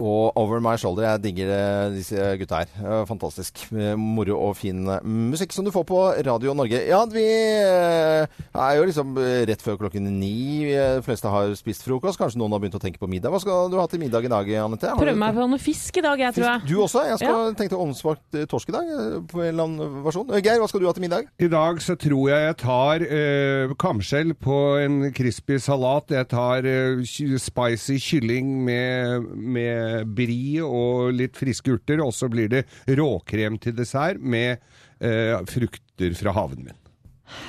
og 0.00 0.36
Over 0.40 0.60
My 0.64 0.72
Shoulder. 0.80 1.02
Jeg 1.04 1.20
digger 1.24 1.50
eh, 1.52 1.90
disse 1.92 2.16
gutta 2.40 2.62
her. 2.62 2.70
Eh, 2.80 3.02
Fantastisk. 3.08 3.60
Eh, 3.76 3.92
Moro 4.00 4.38
og 4.46 4.54
fin 4.56 4.78
musikk 5.04 5.52
som 5.52 5.66
du 5.66 5.70
får 5.74 5.84
på 5.90 5.98
Radio 6.24 6.54
Norge. 6.56 6.78
Ja, 6.88 7.02
vi 7.12 7.24
er 7.24 8.76
jo 8.78 8.86
liksom 8.88 9.12
rett 9.50 9.60
før 9.64 9.76
klokken 9.82 10.06
ni. 10.20 10.30
De 10.70 11.02
fleste 11.04 11.28
har 11.32 11.52
spist 11.58 11.84
frokost. 11.84 12.16
Kanskje 12.20 12.40
noen 12.40 12.54
har 12.56 12.62
begynt 12.62 12.78
å 12.78 12.80
tenke 12.80 13.00
på 13.02 13.08
middag. 13.10 13.34
Hva 13.34 13.42
skal 13.42 13.68
du 13.72 13.76
ha 13.80 13.84
til 13.92 14.00
middag 14.00 14.24
i 14.28 14.32
dag, 14.32 14.48
Anette? 14.64 14.94
Prøve 15.00 15.16
meg 15.20 15.36
på 15.36 15.48
noe 15.52 15.60
fisk 15.60 16.00
i 16.00 16.06
dag, 16.06 16.24
jeg, 16.24 16.36
tror 16.38 16.48
jeg. 16.48 16.64
Du 16.70 16.74
også? 16.86 17.04
Jeg 17.10 17.20
skal 17.20 17.52
tenkte 17.60 17.80
ovnsbakt 17.84 18.40
eh, 18.40 18.48
torsk 18.48 18.72
i 18.72 18.76
dag. 18.78 18.94
På 19.28 19.42
en 19.44 19.50
eller 19.50 19.68
annen 19.68 20.00
versjon. 20.06 20.32
Geir, 20.40 20.62
hva 20.62 20.70
skal 20.72 20.84
du 20.84 20.88
ha 20.88 20.94
til 20.96 21.04
middag? 21.04 21.28
I 21.36 21.50
dag 21.52 21.84
så 21.84 21.98
tror 22.00 22.32
jeg 22.32 22.48
jeg 22.48 22.58
tar 22.64 23.06
eh, 23.20 23.76
kamskjell 23.84 24.32
på 24.40 24.62
en 24.86 25.00
crispy 25.16 25.60
salat. 25.60 26.16
Jeg 26.16 26.30
tar 26.32 26.64
eh, 26.72 27.04
ky- 27.04 27.34
spicy 27.74 27.98
kylling 27.98 28.64
med, 28.64 29.22
med 29.34 30.06
bri 30.14 30.60
og 30.62 31.14
litt 31.14 31.36
friske 31.36 31.74
urter. 31.74 32.02
Og 32.04 32.14
så 32.14 32.28
blir 32.30 32.48
det 32.50 32.64
råkrem 32.86 33.58
til 33.58 33.74
dessert 33.76 34.20
med 34.20 34.58
eh, 35.00 35.36
frukter 35.50 36.14
fra 36.18 36.34
haven 36.36 36.68
min. 36.68 36.78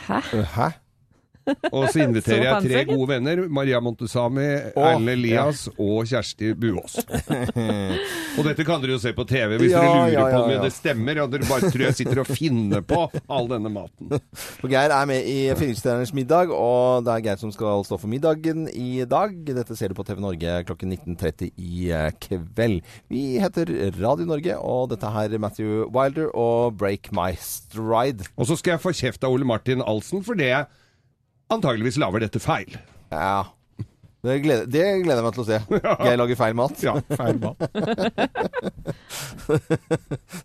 Hæ? 0.07 0.21
Hæ? 0.55 0.69
Og 1.71 1.87
så 1.91 2.01
inviterer 2.05 2.41
Så 2.41 2.61
jeg 2.65 2.71
tre 2.71 2.83
gode 2.89 3.07
venner. 3.09 3.41
Maria 3.51 3.79
Montesami, 3.83 4.45
Erlend 4.73 5.11
Elias 5.13 5.65
og 5.75 6.07
Kjersti 6.09 6.53
Buås. 6.57 6.97
og 8.37 8.41
dette 8.47 8.65
kan 8.67 8.81
dere 8.83 8.95
jo 8.95 9.01
se 9.01 9.13
på 9.15 9.25
TV 9.29 9.57
hvis 9.61 9.73
Ja, 9.73 9.83
dere 9.83 9.91
lurer 9.93 10.13
ja, 10.13 10.23
ja, 10.23 10.25
på 10.33 10.43
om 10.43 10.53
ja. 10.55 10.61
det 10.63 10.71
stemmer. 10.75 11.21
Og 11.23 11.33
dere 11.33 11.49
bare 11.49 11.71
tror 11.71 11.85
jeg 11.87 11.97
sitter 11.99 12.21
og 12.23 12.31
finner 12.31 12.85
på 12.85 13.01
all 13.29 13.49
denne 13.51 13.71
maten. 13.73 14.15
For 14.61 14.71
Geir 14.71 14.93
er 14.95 15.09
med 15.09 15.29
i 15.29 15.39
Filmstjerners 15.59 16.13
middag, 16.17 16.53
og 16.53 17.05
det 17.05 17.13
er 17.15 17.25
Geir 17.29 17.41
som 17.41 17.53
skal 17.53 17.85
stå 17.85 17.99
for 18.01 18.11
middagen 18.11 18.65
i 18.71 19.05
dag. 19.09 19.35
Dette 19.45 19.77
ser 19.77 19.91
du 19.91 19.97
på 19.97 20.05
TV 20.07 20.21
Norge 20.23 20.57
klokken 20.67 20.93
19.30 20.95 21.51
i 21.51 21.89
eh, 21.93 22.09
kveld. 22.21 22.81
Vi 23.11 23.23
heter 23.41 23.71
Radio 23.99 24.27
Norge, 24.29 24.57
og 24.57 24.89
dette 24.93 25.11
her 25.13 25.35
er 25.35 25.41
Matthew 25.41 25.85
Wilder 25.93 26.31
og 26.33 26.77
Break 26.79 27.11
My 27.15 27.33
Stride. 27.39 28.27
Og 28.35 28.49
så 28.49 28.57
skal 28.59 28.75
jeg 28.75 28.83
få 28.85 28.95
kjeft 28.95 29.25
av 29.25 29.35
Ole 29.35 29.47
Martin 29.47 29.83
Alsen 29.85 30.23
fordi 30.25 30.49
jeg 30.49 30.65
antageligvis 31.53 31.99
lager 32.01 32.25
dette 32.25 32.41
feil. 32.43 32.77
Ja. 33.13 33.45
Det 34.25 34.39
gleder, 34.41 34.65
det 34.65 34.85
gleder 35.03 35.21
jeg 35.21 35.25
meg 35.27 35.35
til 35.35 35.43
å 35.43 35.45
se. 35.45 35.57
Jeg 36.09 36.17
lager 36.17 36.39
feil 36.39 36.55
mat. 36.57 36.79
Ja, 36.81 36.95
feil 37.13 37.37
mat. 37.43 37.61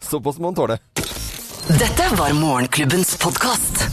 Såpass 0.10 0.36
må 0.36 0.50
han 0.50 0.58
tåle. 0.58 0.76
Dette 1.80 2.10
var 2.18 2.34
Morgenklubbens 2.36 3.14
podkast. 3.22 3.86